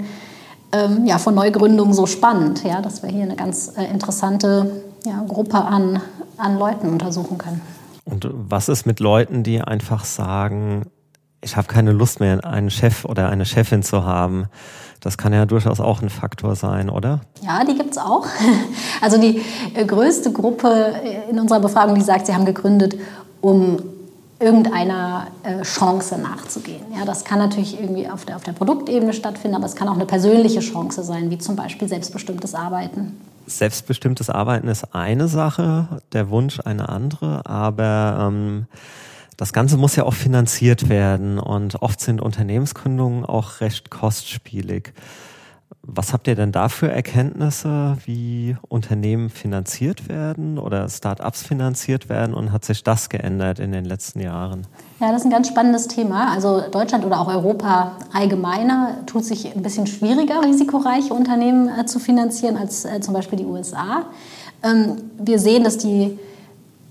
ähm, 0.74 1.08
von 1.18 1.34
Neugründungen 1.34 1.94
so 1.94 2.06
spannend, 2.06 2.64
dass 2.84 3.02
wir 3.02 3.10
hier 3.10 3.24
eine 3.24 3.38
ganz 3.38 3.72
äh, 3.78 3.86
interessante 3.86 4.84
Gruppe 5.28 5.58
an, 5.58 6.02
an 6.38 6.60
Leuten 6.60 6.90
untersuchen 6.90 7.38
können. 7.38 7.62
Und 8.10 8.28
was 8.32 8.70
ist 8.70 8.86
mit 8.86 9.00
Leuten, 9.00 9.44
die 9.44 9.62
einfach 9.62 10.04
sagen, 10.04 10.88
ich 11.42 11.56
habe 11.56 11.68
keine 11.68 11.92
Lust 11.92 12.20
mehr, 12.20 12.44
einen 12.44 12.72
Chef 12.72 13.06
oder 13.06 13.30
eine 13.30 13.46
Chefin 13.46 13.84
zu 13.84 14.04
haben? 14.04 14.48
Das 15.00 15.18
kann 15.18 15.32
ja 15.32 15.46
durchaus 15.46 15.80
auch 15.80 16.02
ein 16.02 16.10
Faktor 16.10 16.56
sein, 16.56 16.90
oder? 16.90 17.22
Ja, 17.42 17.64
die 17.64 17.76
gibt 17.76 17.92
es 17.92 17.98
auch. 17.98 18.26
Also 19.02 19.18
die 19.18 19.42
äh, 19.76 19.86
größte 19.86 20.34
Gruppe 20.34 20.94
in 21.30 21.40
unserer 21.40 21.62
Befragung, 21.62 21.96
die 21.96 22.02
sagt, 22.02 22.26
sie 22.26 22.34
haben 22.34 22.44
gegründet, 22.44 23.00
um 23.40 23.78
irgendeiner 24.40 25.28
äh, 25.44 25.62
Chance 25.62 26.18
nachzugehen. 26.18 26.84
Ja, 26.98 27.06
das 27.06 27.24
kann 27.24 27.40
natürlich 27.40 27.80
irgendwie 27.80 28.10
auf 28.10 28.26
der, 28.26 28.36
auf 28.36 28.44
der 28.44 28.52
Produktebene 28.52 29.14
stattfinden, 29.14 29.56
aber 29.56 29.66
es 29.66 29.76
kann 29.76 29.88
auch 29.88 29.96
eine 29.96 30.06
persönliche 30.06 30.60
Chance 30.60 31.04
sein, 31.04 31.30
wie 31.30 31.38
zum 31.38 31.56
Beispiel 31.56 31.88
selbstbestimmtes 31.88 32.56
Arbeiten. 32.56 33.22
Selbstbestimmtes 33.50 34.30
Arbeiten 34.30 34.68
ist 34.68 34.94
eine 34.94 35.28
Sache, 35.28 36.02
der 36.14 36.30
Wunsch 36.30 36.60
eine 36.60 36.90
andere, 36.90 37.46
aber 37.46 38.28
ähm, 38.28 38.68
das 39.38 39.54
Ganze 39.54 39.78
muss 39.78 39.96
ja 39.96 40.04
auch 40.04 40.14
finanziert 40.14 40.90
werden 40.90 41.40
und 41.40 41.82
oft 41.82 42.00
sind 42.00 42.22
Unternehmensgründungen 42.22 43.26
auch 43.26 43.62
recht 43.62 43.90
kostspielig. 43.90 44.94
Was 45.82 46.14
habt 46.14 46.28
ihr 46.28 46.36
denn 46.36 46.52
da 46.52 46.70
für 46.70 46.92
Erkenntnisse, 46.92 47.98
wie 48.06 48.56
Unternehmen 48.68 49.30
finanziert 49.30 50.08
werden 50.08 50.58
oder 50.58 50.88
Start-ups 50.90 51.44
finanziert 51.44 52.10
werden 52.10 52.34
und 52.34 52.52
hat 52.52 52.66
sich 52.66 52.84
das 52.84 53.10
geändert 53.10 53.60
in 53.60 53.72
den 53.72 53.86
letzten 53.86 54.20
Jahren? 54.20 54.68
Ja, 55.00 55.12
das 55.12 55.22
ist 55.22 55.26
ein 55.26 55.32
ganz 55.32 55.48
spannendes 55.48 55.88
Thema. 55.88 56.32
Also 56.32 56.62
Deutschland 56.70 57.06
oder 57.06 57.20
auch 57.20 57.28
Europa 57.28 57.94
allgemeiner 58.14 58.98
tut 59.06 59.26
sich 59.26 59.56
ein 59.56 59.64
bisschen 59.64 59.88
schwieriger, 59.88 60.44
risikoreiche 60.44 61.14
Unternehmen 61.14 61.70
äh, 61.70 61.86
zu 61.86 62.00
finanzieren 62.00 62.58
als 62.58 62.86
äh, 62.86 63.00
zum 63.00 63.14
Beispiel 63.14 63.38
die 63.40 63.46
USA. 63.46 64.06
Ähm, 64.64 64.98
wir 65.18 65.40
sehen, 65.40 65.64
dass 65.64 65.78
die 65.78 66.20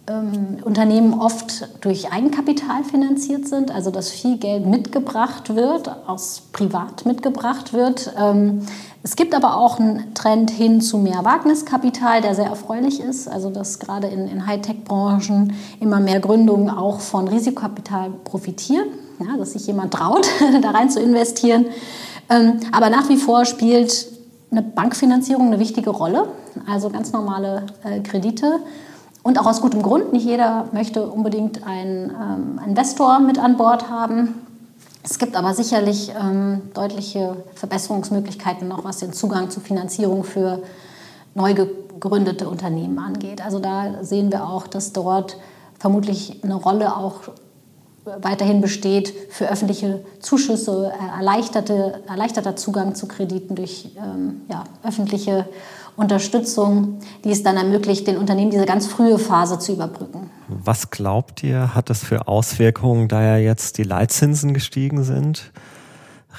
ähm, 0.08 0.58
Unternehmen 0.64 1.14
oft 1.14 1.68
durch 1.84 2.12
Eigenkapital 2.12 2.84
finanziert 2.84 3.46
sind, 3.46 3.70
also 3.70 3.90
dass 3.90 4.10
viel 4.10 4.38
Geld 4.38 4.66
mitgebracht 4.66 5.54
wird, 5.54 5.90
aus 6.06 6.42
privat 6.52 7.06
mitgebracht 7.06 7.72
wird. 7.72 8.12
Ähm, 8.18 8.62
es 9.02 9.16
gibt 9.16 9.34
aber 9.34 9.56
auch 9.56 9.78
einen 9.78 10.14
Trend 10.14 10.50
hin 10.50 10.80
zu 10.80 10.98
mehr 10.98 11.24
Wagniskapital, 11.24 12.20
der 12.20 12.34
sehr 12.34 12.46
erfreulich 12.46 13.00
ist, 13.00 13.28
also 13.28 13.50
dass 13.50 13.78
gerade 13.78 14.08
in, 14.08 14.26
in 14.28 14.46
Hightech-Branchen 14.46 15.52
immer 15.80 16.00
mehr 16.00 16.20
Gründungen 16.20 16.70
auch 16.70 17.00
von 17.00 17.28
Risikokapital 17.28 18.10
profitieren, 18.24 18.88
ja, 19.20 19.36
dass 19.36 19.52
sich 19.52 19.66
jemand 19.66 19.94
traut, 19.94 20.28
da 20.62 20.70
rein 20.70 20.90
zu 20.90 21.00
investieren. 21.00 21.66
Ähm, 22.30 22.60
aber 22.72 22.90
nach 22.90 23.08
wie 23.08 23.16
vor 23.16 23.44
spielt 23.44 24.08
eine 24.50 24.62
Bankfinanzierung 24.62 25.48
eine 25.48 25.60
wichtige 25.60 25.90
Rolle, 25.90 26.28
also 26.66 26.90
ganz 26.90 27.12
normale 27.12 27.66
äh, 27.84 28.00
Kredite. 28.00 28.60
Und 29.28 29.38
auch 29.38 29.44
aus 29.44 29.60
gutem 29.60 29.82
Grund. 29.82 30.14
Nicht 30.14 30.24
jeder 30.24 30.68
möchte 30.72 31.06
unbedingt 31.06 31.66
einen 31.66 32.08
ähm, 32.08 32.60
Investor 32.66 33.20
mit 33.20 33.38
an 33.38 33.58
Bord 33.58 33.90
haben. 33.90 34.46
Es 35.02 35.18
gibt 35.18 35.36
aber 35.36 35.52
sicherlich 35.52 36.10
ähm, 36.18 36.62
deutliche 36.72 37.36
Verbesserungsmöglichkeiten 37.54 38.66
noch, 38.68 38.84
was 38.84 39.00
den 39.00 39.12
Zugang 39.12 39.50
zu 39.50 39.60
Finanzierung 39.60 40.24
für 40.24 40.62
neu 41.34 41.52
gegründete 41.52 42.48
Unternehmen 42.48 42.98
angeht. 42.98 43.44
Also 43.44 43.58
da 43.58 44.02
sehen 44.02 44.32
wir 44.32 44.48
auch, 44.48 44.66
dass 44.66 44.94
dort 44.94 45.36
vermutlich 45.78 46.42
eine 46.42 46.54
Rolle 46.54 46.96
auch 46.96 47.20
weiterhin 48.22 48.62
besteht 48.62 49.12
für 49.28 49.50
öffentliche 49.50 50.00
Zuschüsse, 50.20 50.90
äh, 50.90 51.18
erleichterte, 51.18 52.00
erleichterter 52.08 52.56
Zugang 52.56 52.94
zu 52.94 53.06
Krediten 53.06 53.56
durch 53.56 53.90
ähm, 53.98 54.40
ja, 54.48 54.64
öffentliche 54.82 55.46
Unterstützung, 55.98 57.00
die 57.24 57.30
es 57.32 57.42
dann 57.42 57.56
ermöglicht, 57.56 58.06
den 58.06 58.18
Unternehmen 58.18 58.52
diese 58.52 58.66
ganz 58.66 58.86
frühe 58.86 59.18
Phase 59.18 59.58
zu 59.58 59.72
überbrücken. 59.72 60.30
Was 60.46 60.90
glaubt 60.90 61.42
ihr, 61.42 61.74
hat 61.74 61.90
das 61.90 62.04
für 62.04 62.28
Auswirkungen, 62.28 63.08
da 63.08 63.20
ja 63.20 63.36
jetzt 63.36 63.78
die 63.78 63.82
Leitzinsen 63.82 64.54
gestiegen 64.54 65.02
sind? 65.02 65.50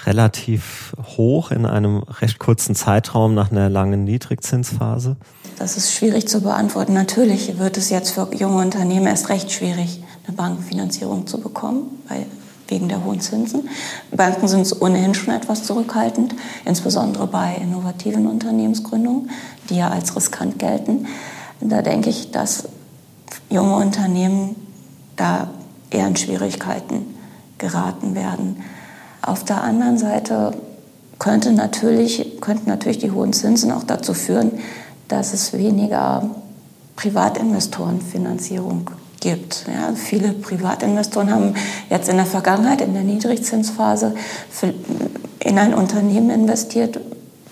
Relativ 0.06 0.96
hoch 1.18 1.52
in 1.52 1.66
einem 1.66 1.98
recht 1.98 2.40
kurzen 2.40 2.74
Zeitraum 2.74 3.34
nach 3.36 3.52
einer 3.52 3.70
langen 3.70 4.06
Niedrigzinsphase? 4.06 5.18
Das 5.58 5.76
ist 5.76 5.94
schwierig 5.94 6.30
zu 6.30 6.40
beantworten. 6.40 6.94
Natürlich 6.94 7.60
wird 7.60 7.76
es 7.76 7.90
jetzt 7.90 8.12
für 8.12 8.34
junge 8.34 8.64
Unternehmen 8.64 9.08
erst 9.08 9.28
recht 9.28 9.52
schwierig, 9.52 10.02
eine 10.26 10.38
Bankenfinanzierung 10.38 11.28
zu 11.28 11.42
bekommen, 11.42 11.82
weil 12.08 12.26
wegen 12.70 12.90
der 12.90 13.04
hohen 13.04 13.20
Zinsen. 13.20 13.70
Banken 14.12 14.48
sind 14.48 14.82
ohnehin 14.82 15.14
schon 15.14 15.34
etwas 15.34 15.64
zurückhaltend, 15.64 16.36
insbesondere 16.66 17.28
bei 17.28 17.56
innovativen 17.56 18.28
Unternehmensgründungen, 18.28 19.30
die 19.70 19.78
ja 19.78 19.90
als 19.90 20.16
riskant 20.16 20.60
gelten. 20.60 21.08
Da 21.62 21.82
denke 21.82 22.10
ich, 22.10 22.32
dass 22.32 22.70
junge 23.50 23.76
Unternehmen 23.76 24.56
da 25.16 25.50
eher 25.90 26.08
in 26.08 26.16
Schwierigkeiten 26.16 27.16
geraten 27.58 28.16
werden. 28.16 28.58
Auf 29.22 29.44
der 29.44 29.62
anderen 29.64 29.98
Seite 29.98 30.54
könnte 31.18 31.52
natürlich, 31.52 32.40
könnten 32.40 32.70
natürlich 32.70 33.00
die 33.00 33.12
hohen 33.12 33.34
Zinsen 33.34 33.72
auch 33.72 33.84
dazu 33.84 34.14
führen, 34.14 34.54
dass 35.10 35.34
es 35.34 35.54
weniger 35.54 36.30
Privatinvestorenfinanzierung 36.96 38.90
gibt. 39.20 39.66
Ja, 39.68 39.94
viele 39.96 40.34
Privatinvestoren 40.34 41.32
haben 41.32 41.56
jetzt 41.90 42.10
in 42.10 42.18
der 42.18 42.26
Vergangenheit, 42.26 42.82
in 42.82 42.94
der 42.94 43.04
Niedrigzinsphase, 43.04 44.16
in 45.40 45.58
ein 45.58 45.74
Unternehmen 45.74 46.30
investiert, 46.30 47.00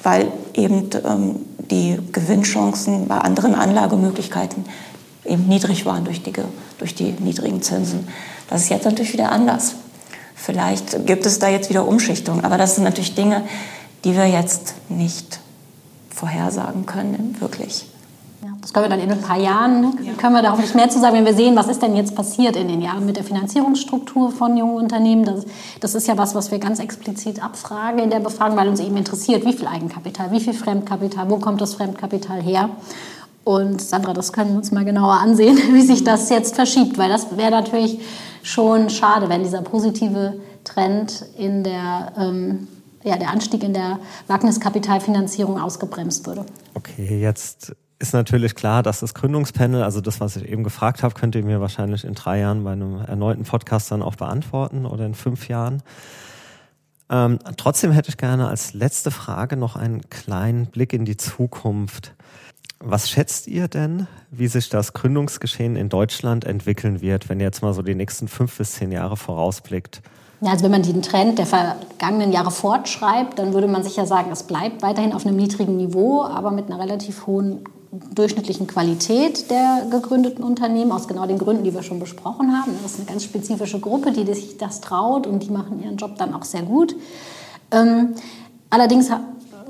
weil 0.03 0.31
eben 0.53 0.89
ähm, 1.05 1.35
die 1.69 1.97
Gewinnchancen 2.11 3.07
bei 3.07 3.17
anderen 3.17 3.55
Anlagemöglichkeiten 3.55 4.65
eben 5.25 5.47
niedrig 5.47 5.85
waren 5.85 6.05
durch 6.05 6.23
die, 6.23 6.33
durch 6.77 6.95
die 6.95 7.11
niedrigen 7.19 7.61
Zinsen. 7.61 8.07
Das 8.49 8.63
ist 8.63 8.69
jetzt 8.69 8.85
natürlich 8.85 9.13
wieder 9.13 9.31
anders. 9.31 9.75
Vielleicht 10.35 11.05
gibt 11.05 11.25
es 11.25 11.39
da 11.39 11.49
jetzt 11.49 11.69
wieder 11.69 11.87
Umschichtungen, 11.87 12.45
aber 12.45 12.57
das 12.57 12.75
sind 12.75 12.83
natürlich 12.83 13.15
Dinge, 13.15 13.43
die 14.05 14.15
wir 14.15 14.27
jetzt 14.27 14.75
nicht 14.87 15.39
vorhersagen 16.09 16.85
können, 16.85 17.35
wirklich. 17.39 17.85
Das 18.67 18.73
können 18.73 18.83
wir 18.83 18.89
dann 18.89 18.99
in 18.99 19.09
ein 19.09 19.21
paar 19.21 19.39
Jahren, 19.39 19.95
können 20.17 20.33
wir 20.33 20.41
da 20.41 20.51
hoffentlich 20.51 20.75
mehr 20.75 20.89
zu 20.89 20.99
sagen, 20.99 21.15
wenn 21.15 21.25
wir 21.25 21.33
sehen, 21.33 21.55
was 21.55 21.69
ist 21.69 21.81
denn 21.81 21.95
jetzt 21.95 22.13
passiert 22.15 22.57
in 22.57 22.67
den 22.67 22.81
Jahren 22.81 23.05
mit 23.05 23.15
der 23.15 23.23
Finanzierungsstruktur 23.23 24.29
von 24.29 24.57
jungen 24.57 24.75
Unternehmen. 24.75 25.23
Das, 25.23 25.45
das 25.79 25.95
ist 25.95 26.05
ja 26.05 26.17
was, 26.17 26.35
was 26.35 26.51
wir 26.51 26.59
ganz 26.59 26.79
explizit 26.79 27.41
abfragen 27.41 27.99
in 27.99 28.09
der 28.09 28.19
Befragung, 28.19 28.57
weil 28.57 28.67
uns 28.67 28.81
eben 28.81 28.97
interessiert, 28.97 29.45
wie 29.45 29.53
viel 29.53 29.67
Eigenkapital, 29.67 30.33
wie 30.33 30.41
viel 30.41 30.51
Fremdkapital, 30.51 31.29
wo 31.29 31.37
kommt 31.37 31.61
das 31.61 31.75
Fremdkapital 31.75 32.41
her. 32.41 32.69
Und 33.45 33.79
Sandra, 33.79 34.11
das 34.11 34.33
können 34.33 34.49
wir 34.49 34.57
uns 34.57 34.73
mal 34.73 34.83
genauer 34.83 35.13
ansehen, 35.13 35.57
wie 35.71 35.81
sich 35.81 36.03
das 36.03 36.29
jetzt 36.29 36.55
verschiebt, 36.55 36.97
weil 36.97 37.07
das 37.07 37.37
wäre 37.37 37.51
natürlich 37.51 38.01
schon 38.43 38.89
schade, 38.89 39.29
wenn 39.29 39.43
dieser 39.43 39.61
positive 39.61 40.41
Trend 40.65 41.25
in 41.37 41.63
der 41.63 42.11
ähm, 42.17 42.67
ja, 43.05 43.15
der 43.15 43.29
Anstieg 43.29 43.63
in 43.63 43.73
der 43.73 43.99
Wagniskapitalfinanzierung 44.27 45.57
ausgebremst 45.57 46.27
würde. 46.27 46.45
Okay, 46.73 47.21
jetzt 47.21 47.73
ist 47.99 48.13
natürlich 48.13 48.55
klar, 48.55 48.83
dass 48.83 48.99
das 48.99 49.13
Gründungspanel, 49.13 49.81
also 49.81 50.01
das, 50.01 50.19
was 50.19 50.35
ich 50.35 50.47
eben 50.47 50.63
gefragt 50.63 51.01
habe, 51.01 51.15
könnt 51.15 51.35
ihr 51.35 51.43
mir 51.43 51.61
wahrscheinlich 51.61 52.03
in 52.03 52.13
drei 52.13 52.39
Jahren 52.39 52.63
bei 52.63 52.71
einem 52.71 52.99
erneuten 52.99 53.43
Podcast 53.43 53.91
dann 53.91 54.03
auch 54.03 54.15
beantworten 54.15 54.85
oder 54.85 55.05
in 55.05 55.15
fünf 55.15 55.47
Jahren. 55.47 55.81
Ähm, 57.09 57.39
trotzdem 57.55 57.91
hätte 57.91 58.09
ich 58.09 58.17
gerne 58.17 58.47
als 58.47 58.73
letzte 58.73 59.11
Frage 59.11 59.57
noch 59.57 59.75
einen 59.75 60.09
kleinen 60.09 60.67
Blick 60.67 60.93
in 60.93 61.05
die 61.05 61.17
Zukunft. 61.17 62.13
Was 62.79 63.09
schätzt 63.09 63.47
ihr 63.47 63.67
denn, 63.67 64.07
wie 64.29 64.47
sich 64.47 64.69
das 64.69 64.93
Gründungsgeschehen 64.93 65.75
in 65.75 65.89
Deutschland 65.89 66.45
entwickeln 66.45 67.01
wird, 67.01 67.29
wenn 67.29 67.39
ihr 67.39 67.45
jetzt 67.45 67.63
mal 67.63 67.73
so 67.73 67.81
die 67.81 67.95
nächsten 67.95 68.27
fünf 68.27 68.57
bis 68.57 68.73
zehn 68.73 68.91
Jahre 68.91 69.17
vorausblickt? 69.17 70.01
Ja, 70.41 70.51
also 70.51 70.65
wenn 70.65 70.71
man 70.71 70.83
den 70.83 71.01
Trend 71.01 71.39
der 71.39 71.47
vergangenen 71.47 72.31
Jahre 72.31 72.51
fortschreibt, 72.51 73.39
dann 73.39 73.53
würde 73.53 73.67
man 73.67 73.81
sicher 73.81 74.05
sagen, 74.05 74.31
es 74.31 74.43
bleibt 74.43 74.83
weiterhin 74.83 75.13
auf 75.13 75.25
einem 75.25 75.37
niedrigen 75.37 75.77
Niveau, 75.77 76.23
aber 76.23 76.51
mit 76.51 76.67
einer 76.67 76.79
relativ 76.79 77.25
hohen 77.25 77.63
durchschnittlichen 77.91 78.67
Qualität 78.67 79.49
der 79.49 79.87
gegründeten 79.89 80.43
Unternehmen, 80.43 80.91
aus 80.91 81.07
genau 81.07 81.25
den 81.25 81.37
Gründen, 81.37 81.63
die 81.63 81.73
wir 81.73 81.83
schon 81.83 81.99
besprochen 81.99 82.57
haben. 82.57 82.73
Das 82.83 82.93
ist 82.93 82.99
eine 82.99 83.09
ganz 83.09 83.23
spezifische 83.23 83.79
Gruppe, 83.79 84.11
die 84.11 84.25
sich 84.25 84.57
das 84.57 84.81
traut 84.81 85.25
und 85.25 85.43
die 85.43 85.49
machen 85.49 85.81
ihren 85.81 85.97
Job 85.97 86.17
dann 86.17 86.33
auch 86.33 86.43
sehr 86.43 86.63
gut. 86.63 86.95
Ähm, 87.71 88.15
allerdings 88.69 89.09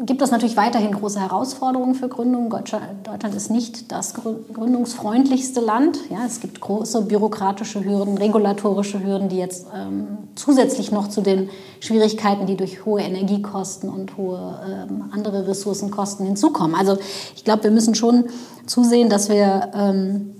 gibt 0.05 0.21
es 0.21 0.31
natürlich 0.31 0.57
weiterhin 0.57 0.91
große 0.91 1.19
Herausforderungen 1.19 1.95
für 1.95 2.07
Gründungen. 2.07 2.49
Deutschland 2.49 3.35
ist 3.35 3.49
nicht 3.49 3.91
das 3.91 4.13
gründungsfreundlichste 4.13 5.59
Land. 5.59 5.99
Ja, 6.09 6.19
es 6.25 6.39
gibt 6.39 6.61
große 6.61 7.03
bürokratische 7.03 7.83
Hürden, 7.83 8.17
regulatorische 8.17 9.03
Hürden, 9.03 9.29
die 9.29 9.37
jetzt 9.37 9.67
ähm, 9.75 10.17
zusätzlich 10.35 10.91
noch 10.91 11.07
zu 11.07 11.21
den 11.21 11.49
Schwierigkeiten, 11.79 12.45
die 12.45 12.55
durch 12.55 12.85
hohe 12.85 13.01
Energiekosten 13.01 13.89
und 13.89 14.17
hohe 14.17 14.59
ähm, 14.67 15.05
andere 15.11 15.47
Ressourcenkosten 15.47 16.25
hinzukommen. 16.25 16.75
Also 16.75 16.97
ich 17.35 17.43
glaube, 17.43 17.63
wir 17.63 17.71
müssen 17.71 17.95
schon 17.95 18.25
zusehen, 18.65 19.09
dass 19.09 19.29
wir 19.29 19.71
ähm, 19.73 20.35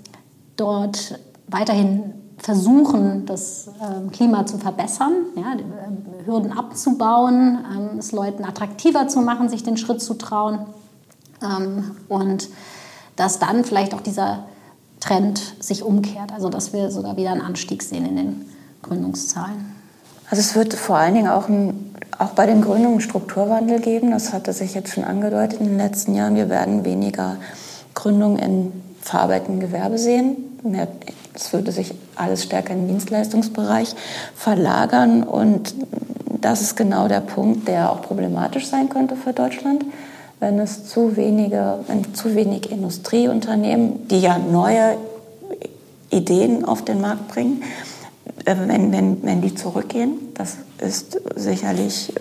dort 0.56 1.20
weiterhin 1.48 2.14
versuchen, 2.38 3.26
das 3.26 3.70
ähm, 3.82 4.12
Klima 4.12 4.46
zu 4.46 4.58
verbessern, 4.58 5.14
ja, 5.36 5.54
äh, 5.54 6.26
Hürden 6.26 6.52
abzubauen, 6.52 7.66
ähm, 7.76 8.00
es 8.00 8.12
Leuten 8.12 8.46
attraktiver 8.46 9.08
zu 9.08 9.22
machen, 9.22 9.50
sich 9.50 9.64
den 9.64 9.78
Schritt 9.78 10.02
zu 10.02 10.14
trauen 10.14 10.60
ähm, 11.42 11.96
und 12.08 12.50
dass 13.16 13.40
dann 13.40 13.64
vielleicht 13.64 13.94
auch 13.94 14.02
dieser 14.02 14.46
Trend 15.00 15.56
sich 15.60 15.84
umkehrt, 15.84 16.32
also 16.32 16.50
dass 16.50 16.74
wir 16.74 16.92
sogar 16.92 17.18
wieder 17.18 17.32
einen 17.32 17.42
Anstieg 17.42 17.82
sehen 17.84 18.06
in 18.06 18.16
den 18.16 18.46
Gründungszahlen. 18.84 19.78
Also 20.30 20.42
es 20.42 20.56
wird 20.56 20.74
vor 20.74 20.98
allen 20.98 21.16
Dingen 21.16 21.30
auch, 21.30 21.48
ein, 21.48 21.96
auch 22.18 22.32
bei 22.32 22.46
den 22.46 22.62
Gründungen 22.62 23.00
Strukturwandel 23.00 23.80
geben. 23.80 24.12
Das 24.12 24.34
hatte 24.34 24.54
sich 24.54 24.74
jetzt 24.74 24.94
schon 24.94 25.04
angedeutet 25.04 25.60
in 25.62 25.68
den 25.68 25.78
letzten 25.78 26.16
Jahren. 26.16 26.36
Wir 26.36 26.50
werden 26.50 26.84
weniger 26.84 27.38
Gründungen 27.94 28.38
in 28.38 28.72
verarbeitenden 29.02 29.62
Gewerbe 29.62 29.98
sehen, 29.98 30.60
mehr 30.64 30.88
es 31.40 31.54
würde 31.54 31.72
sich 31.72 31.94
alles 32.16 32.44
stärker 32.44 32.74
in 32.74 32.82
den 32.82 32.88
Dienstleistungsbereich 32.90 33.96
verlagern. 34.36 35.24
Und 35.24 35.74
das 36.42 36.62
ist 36.62 36.76
genau 36.76 37.08
der 37.08 37.22
Punkt, 37.22 37.68
der 37.68 37.92
auch 37.92 38.02
problematisch 38.02 38.68
sein 38.68 38.90
könnte 38.90 39.16
für 39.16 39.34
Deutschland, 39.34 39.86
wenn 40.40 40.60
es 40.60 40.86
zu 40.86 41.16
wenige, 41.16 41.80
wenn 41.88 42.14
zu 42.14 42.36
wenig 42.36 42.72
Industrieunternehmen, 42.72 44.08
die 44.08 44.20
ja 44.20 44.38
neue 44.38 44.98
Ideen 46.10 46.64
auf 46.66 46.84
den 46.84 47.02
Markt 47.02 47.28
bringen, 47.28 47.64
äh, 48.46 48.56
wenn, 48.66 48.92
wenn, 48.92 49.24
wenn 49.24 49.42
die 49.42 49.56
zurückgehen. 49.56 50.14
Das 50.36 50.58
ist 50.80 51.20
sicherlich 51.36 52.14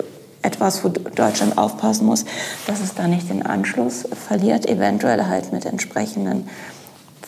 etwas, 0.42 0.84
wo 0.84 0.88
Deutschland 0.88 1.58
aufpassen 1.58 2.06
muss, 2.06 2.24
dass 2.66 2.80
es 2.80 2.94
da 2.94 3.08
nicht 3.08 3.28
den 3.28 3.44
Anschluss 3.44 4.04
verliert, 4.28 4.68
eventuell 4.68 5.26
halt 5.26 5.52
mit 5.52 5.66
entsprechenden 5.66 6.48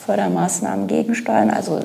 Fördermaßnahmen 0.09 0.87
gegensteuern. 0.87 1.51
Also 1.51 1.81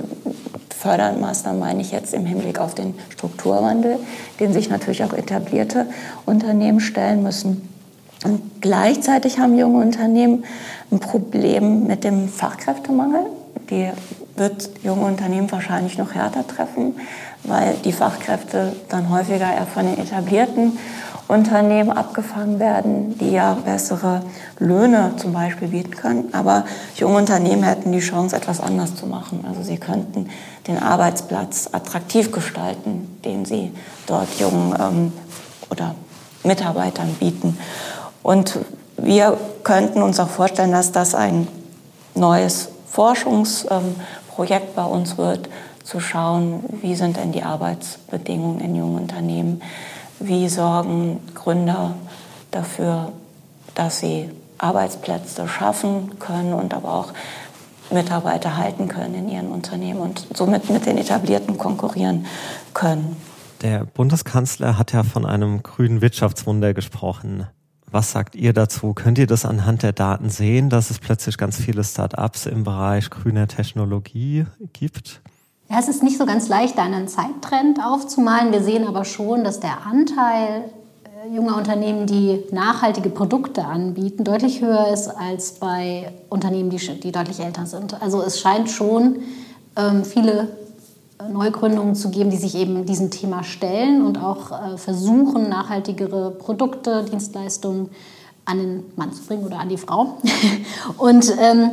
Fördermaßnahmen 0.71 1.61
meine 1.61 1.83
ich 1.83 1.93
jetzt 1.93 2.15
im 2.15 2.25
Hinblick 2.25 2.59
auf 2.59 2.75
den 2.75 2.95
Strukturwandel, 3.11 3.99
den 4.41 4.55
sich 4.55 4.71
natürlich 4.71 5.05
auch 5.05 5.13
etablierte 5.13 5.85
Unternehmen 6.25 6.81
stellen 6.81 7.23
müssen. 7.23 7.69
Und 8.25 8.41
gleichzeitig 8.63 9.39
haben 9.39 9.59
junge 9.59 9.85
Unternehmen 9.85 10.45
ein 10.91 11.01
Problem 11.01 11.87
mit 11.87 12.03
dem 12.03 12.31
Fachkräftemangel. 12.31 13.27
Die 13.69 13.91
wird 14.37 14.71
junge 14.83 15.05
Unternehmen 15.05 15.53
wahrscheinlich 15.53 15.99
noch 15.99 16.15
härter 16.15 16.47
treffen, 16.47 16.95
weil 17.43 17.75
die 17.85 17.93
Fachkräfte 17.93 18.73
dann 18.89 19.11
häufiger 19.11 19.53
eher 19.53 19.67
von 19.67 19.85
den 19.85 19.99
etablierten 19.99 20.79
Unternehmen 21.27 21.91
abgefangen 21.91 22.59
werden, 22.59 23.19
die 23.19 23.31
ja 23.31 23.55
bessere 23.55 24.23
Löhne 24.59 25.13
zum 25.17 25.33
Beispiel 25.33 25.69
bieten 25.69 25.93
können. 25.93 26.29
Aber 26.33 26.65
junge 26.97 27.17
Unternehmen 27.17 27.63
hätten 27.63 27.93
die 27.93 28.01
Chance, 28.01 28.37
etwas 28.37 28.61
anders 28.61 28.95
zu 28.95 29.07
machen. 29.07 29.45
Also 29.49 29.63
sie 29.63 29.79
könnten 29.79 30.29
den 30.67 30.79
Arbeitsplatz 30.83 31.71
attraktiv 31.73 32.31
gestalten, 32.31 33.19
den 33.25 33.47
sie 33.47 33.73
dort 34.07 34.39
jungen 34.39 34.75
ähm, 34.79 35.13
oder 35.71 35.95
Mitarbeitern 36.43 37.15
bieten. 37.19 37.59
Und 38.23 38.59
wir 38.99 39.39
könnten 39.63 40.03
uns 40.03 40.21
auch 40.21 40.29
vorstellen, 40.29 40.73
dass 40.73 40.93
das 40.93 41.15
ein 41.15 41.49
neues 42.15 42.69
Forschungsprojekt 42.87 44.69
ähm, 44.69 44.75
bei 44.77 44.85
uns 44.85 45.17
wird, 45.17 45.49
zu 45.85 46.01
schauen, 46.01 46.65
wie 46.81 46.95
sind 46.95 47.17
denn 47.19 47.33
die 47.33 47.43
Arbeitsbedingungen 47.43 48.61
in 48.61 48.75
jungen 48.75 48.97
Unternehmen 49.03 49.63
wie 50.27 50.49
sorgen 50.49 51.21
Gründer 51.35 51.95
dafür, 52.51 53.13
dass 53.75 53.99
sie 53.99 54.31
Arbeitsplätze 54.59 55.49
schaffen 55.49 56.19
können 56.19 56.53
und 56.53 56.75
aber 56.75 56.93
auch 56.93 57.13
Mitarbeiter 57.91 58.57
halten 58.57 58.89
können 58.89 59.15
in 59.15 59.29
ihren 59.29 59.49
Unternehmen 59.49 60.01
und 60.01 60.27
somit 60.35 60.71
mit 60.71 60.87
den 60.87 60.99
etablierten 60.99 61.59
konkurrieren 61.59 62.27
können. 62.73 63.17
Der 63.63 63.85
Bundeskanzler 63.85 64.79
hat 64.79 64.93
ja 64.93 65.03
von 65.03 65.27
einem 65.27 65.63
grünen 65.63 66.01
Wirtschaftswunder 66.01 66.75
gesprochen. 66.75 67.47
Was 67.91 68.11
sagt 68.11 68.35
ihr 68.35 68.53
dazu? 68.53 68.93
Könnt 68.93 69.19
ihr 69.19 69.27
das 69.27 69.45
anhand 69.45 69.83
der 69.83 69.93
Daten 69.93 70.29
sehen, 70.29 70.69
dass 70.69 70.91
es 70.91 70.99
plötzlich 70.99 71.39
ganz 71.39 71.57
viele 71.57 71.85
Start-ups 71.85 72.47
im 72.47 72.65
Bereich 72.65 73.09
grüner 73.09 73.47
Technologie 73.47 74.47
gibt? 74.73 75.21
Ja, 75.75 75.81
es 75.81 75.89
ist 75.89 76.05
nicht 76.05 76.19
so 76.19 76.25
ganz 76.25 76.49
leicht, 76.49 76.79
einen 76.79 77.09
Zeittrend 77.09 77.85
aufzumalen. 77.85 78.53
Wir 78.53 78.63
sehen 78.63 78.87
aber 78.87 79.05
schon, 79.05 79.43
dass 79.43 79.59
der 79.59 79.85
Anteil 79.85 80.71
äh, 81.05 81.35
junger 81.35 81.57
Unternehmen, 81.57 82.07
die 82.07 82.45
nachhaltige 82.53 83.11
Produkte 83.11 83.65
anbieten, 83.65 84.23
deutlich 84.23 84.61
höher 84.61 84.87
ist 84.93 85.09
als 85.09 85.55
bei 85.55 86.13
Unternehmen, 86.31 86.71
die, 86.71 86.77
die 86.77 87.11
deutlich 87.11 87.41
älter 87.41 87.67
sind. 87.67 88.01
Also 88.01 88.23
es 88.23 88.39
scheint 88.39 88.71
schon 88.71 89.17
ähm, 89.75 90.05
viele 90.05 90.47
Neugründungen 91.29 91.97
zu 91.97 92.11
geben, 92.11 92.31
die 92.31 92.37
sich 92.37 92.55
eben 92.55 92.87
diesem 92.87 93.11
Thema 93.11 93.43
stellen 93.43 94.07
und 94.07 94.23
auch 94.23 94.53
äh, 94.53 94.79
versuchen, 94.79 95.49
nachhaltigere 95.49 96.31
Produkte, 96.31 97.03
Dienstleistungen 97.03 97.89
an 98.45 98.59
den 98.59 98.85
Mann 98.95 99.13
zu 99.13 99.25
bringen 99.25 99.45
oder 99.45 99.59
an 99.59 99.69
die 99.69 99.79
Frau. 99.79 100.19
und 100.99 101.35
ähm, 101.41 101.71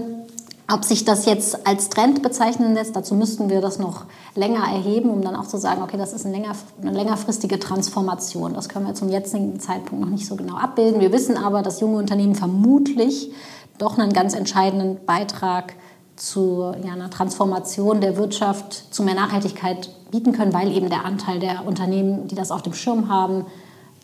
ob 0.71 0.85
sich 0.85 1.05
das 1.05 1.25
jetzt 1.25 1.67
als 1.67 1.89
Trend 1.89 2.21
bezeichnen 2.21 2.73
lässt, 2.73 2.95
dazu 2.95 3.15
müssten 3.15 3.49
wir 3.49 3.61
das 3.61 3.79
noch 3.79 4.05
länger 4.35 4.63
erheben, 4.63 5.09
um 5.09 5.21
dann 5.21 5.35
auch 5.35 5.47
zu 5.47 5.57
sagen, 5.57 5.81
okay, 5.81 5.97
das 5.97 6.13
ist 6.13 6.25
eine, 6.25 6.35
länger, 6.35 6.53
eine 6.81 6.91
längerfristige 6.91 7.59
Transformation. 7.59 8.53
Das 8.53 8.69
können 8.69 8.87
wir 8.87 8.93
zum 8.93 9.09
jetzigen 9.09 9.59
Zeitpunkt 9.59 10.03
noch 10.03 10.11
nicht 10.11 10.25
so 10.25 10.35
genau 10.35 10.55
abbilden. 10.55 11.01
Wir 11.01 11.11
wissen 11.11 11.37
aber, 11.37 11.61
dass 11.61 11.81
junge 11.81 11.97
Unternehmen 11.97 12.35
vermutlich 12.35 13.31
doch 13.77 13.97
einen 13.97 14.13
ganz 14.13 14.33
entscheidenden 14.33 15.03
Beitrag 15.05 15.73
zu 16.15 16.73
ja, 16.83 16.93
einer 16.93 17.09
Transformation 17.09 17.99
der 17.99 18.15
Wirtschaft, 18.15 18.93
zu 18.93 19.03
mehr 19.03 19.15
Nachhaltigkeit 19.15 19.89
bieten 20.11 20.33
können, 20.33 20.53
weil 20.53 20.71
eben 20.71 20.89
der 20.89 21.03
Anteil 21.03 21.39
der 21.39 21.65
Unternehmen, 21.65 22.27
die 22.27 22.35
das 22.35 22.51
auf 22.51 22.61
dem 22.61 22.73
Schirm 22.73 23.09
haben, 23.09 23.45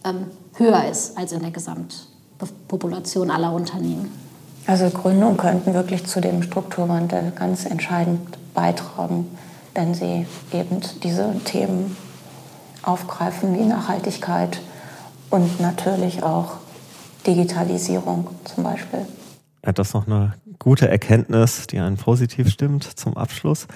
ähm, 0.03 0.25
höher 0.55 0.85
ist 0.89 1.17
als 1.17 1.31
in 1.31 1.41
der 1.41 1.51
Gesamtpopulation 1.51 3.29
aller 3.29 3.53
Unternehmen. 3.53 4.26
Also 4.67 4.89
Gründungen 4.89 5.37
könnten 5.37 5.73
wirklich 5.73 6.05
zu 6.05 6.19
dem 6.19 6.43
Strukturwandel 6.43 7.31
ganz 7.31 7.65
entscheidend 7.65 8.37
beitragen, 8.53 9.25
wenn 9.73 9.93
sie 9.93 10.25
eben 10.51 10.81
diese 11.01 11.33
Themen 11.45 11.95
aufgreifen 12.83 13.57
wie 13.57 13.63
Nachhaltigkeit 13.63 14.59
und 15.29 15.61
natürlich 15.61 16.21
auch 16.21 16.57
Digitalisierung 17.25 18.27
zum 18.43 18.65
Beispiel. 18.65 19.05
Das 19.61 19.87
ist 19.87 19.93
noch 19.93 20.07
eine 20.07 20.33
gute 20.59 20.89
Erkenntnis, 20.89 21.67
die 21.67 21.79
einen 21.79 21.97
positiv 21.97 22.49
stimmt 22.49 22.83
zum 22.83 23.15
Abschluss. 23.15 23.67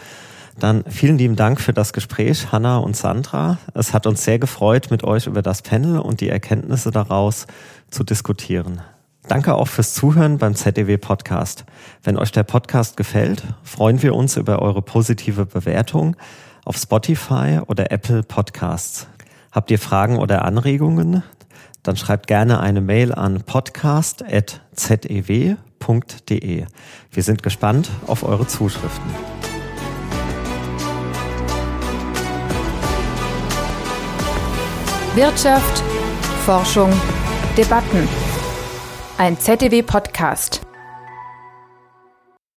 Dann 0.59 0.83
vielen 0.89 1.17
lieben 1.17 1.37
Dank 1.37 1.61
für 1.61 1.73
das 1.73 1.93
Gespräch, 1.93 2.51
Hanna 2.51 2.77
und 2.77 2.97
Sandra. 2.97 3.59
Es 3.73 3.93
hat 3.93 4.05
uns 4.07 4.25
sehr 4.25 4.39
gefreut, 4.39 4.91
mit 4.91 5.05
euch 5.05 5.27
über 5.27 5.41
das 5.41 5.61
Panel 5.61 5.99
und 5.99 6.19
die 6.19 6.29
Erkenntnisse 6.29 6.91
daraus 6.91 7.47
zu 7.89 8.03
diskutieren. 8.03 8.81
Danke 9.27 9.55
auch 9.55 9.67
fürs 9.67 9.93
Zuhören 9.93 10.37
beim 10.37 10.55
ZDW 10.55 10.97
Podcast. 10.97 11.65
Wenn 12.03 12.17
euch 12.17 12.31
der 12.31 12.43
Podcast 12.43 12.97
gefällt, 12.97 13.43
freuen 13.63 14.01
wir 14.01 14.15
uns 14.15 14.37
über 14.37 14.61
eure 14.61 14.81
positive 14.81 15.45
Bewertung 15.45 16.15
auf 16.65 16.77
Spotify 16.77 17.59
oder 17.67 17.91
Apple 17.91 18.23
Podcasts. 18.23 19.07
Habt 19.51 19.71
ihr 19.71 19.79
Fragen 19.79 20.17
oder 20.17 20.45
Anregungen? 20.45 21.23
Dann 21.83 21.95
schreibt 21.95 22.27
gerne 22.27 22.59
eine 22.59 22.81
Mail 22.81 23.13
an 23.13 23.43
podcast.zew.de 23.43 25.57
www.ftf.de. 25.81 26.65
Wir 27.11 27.23
sind 27.23 27.43
gespannt 27.43 27.89
auf 28.07 28.23
eure 28.23 28.47
Zuschriften. 28.47 29.09
Wirtschaft, 35.15 35.83
Forschung, 36.45 36.91
Debatten. 37.57 38.30
Ein 39.21 39.37
ZDW-Podcast. 39.37 40.61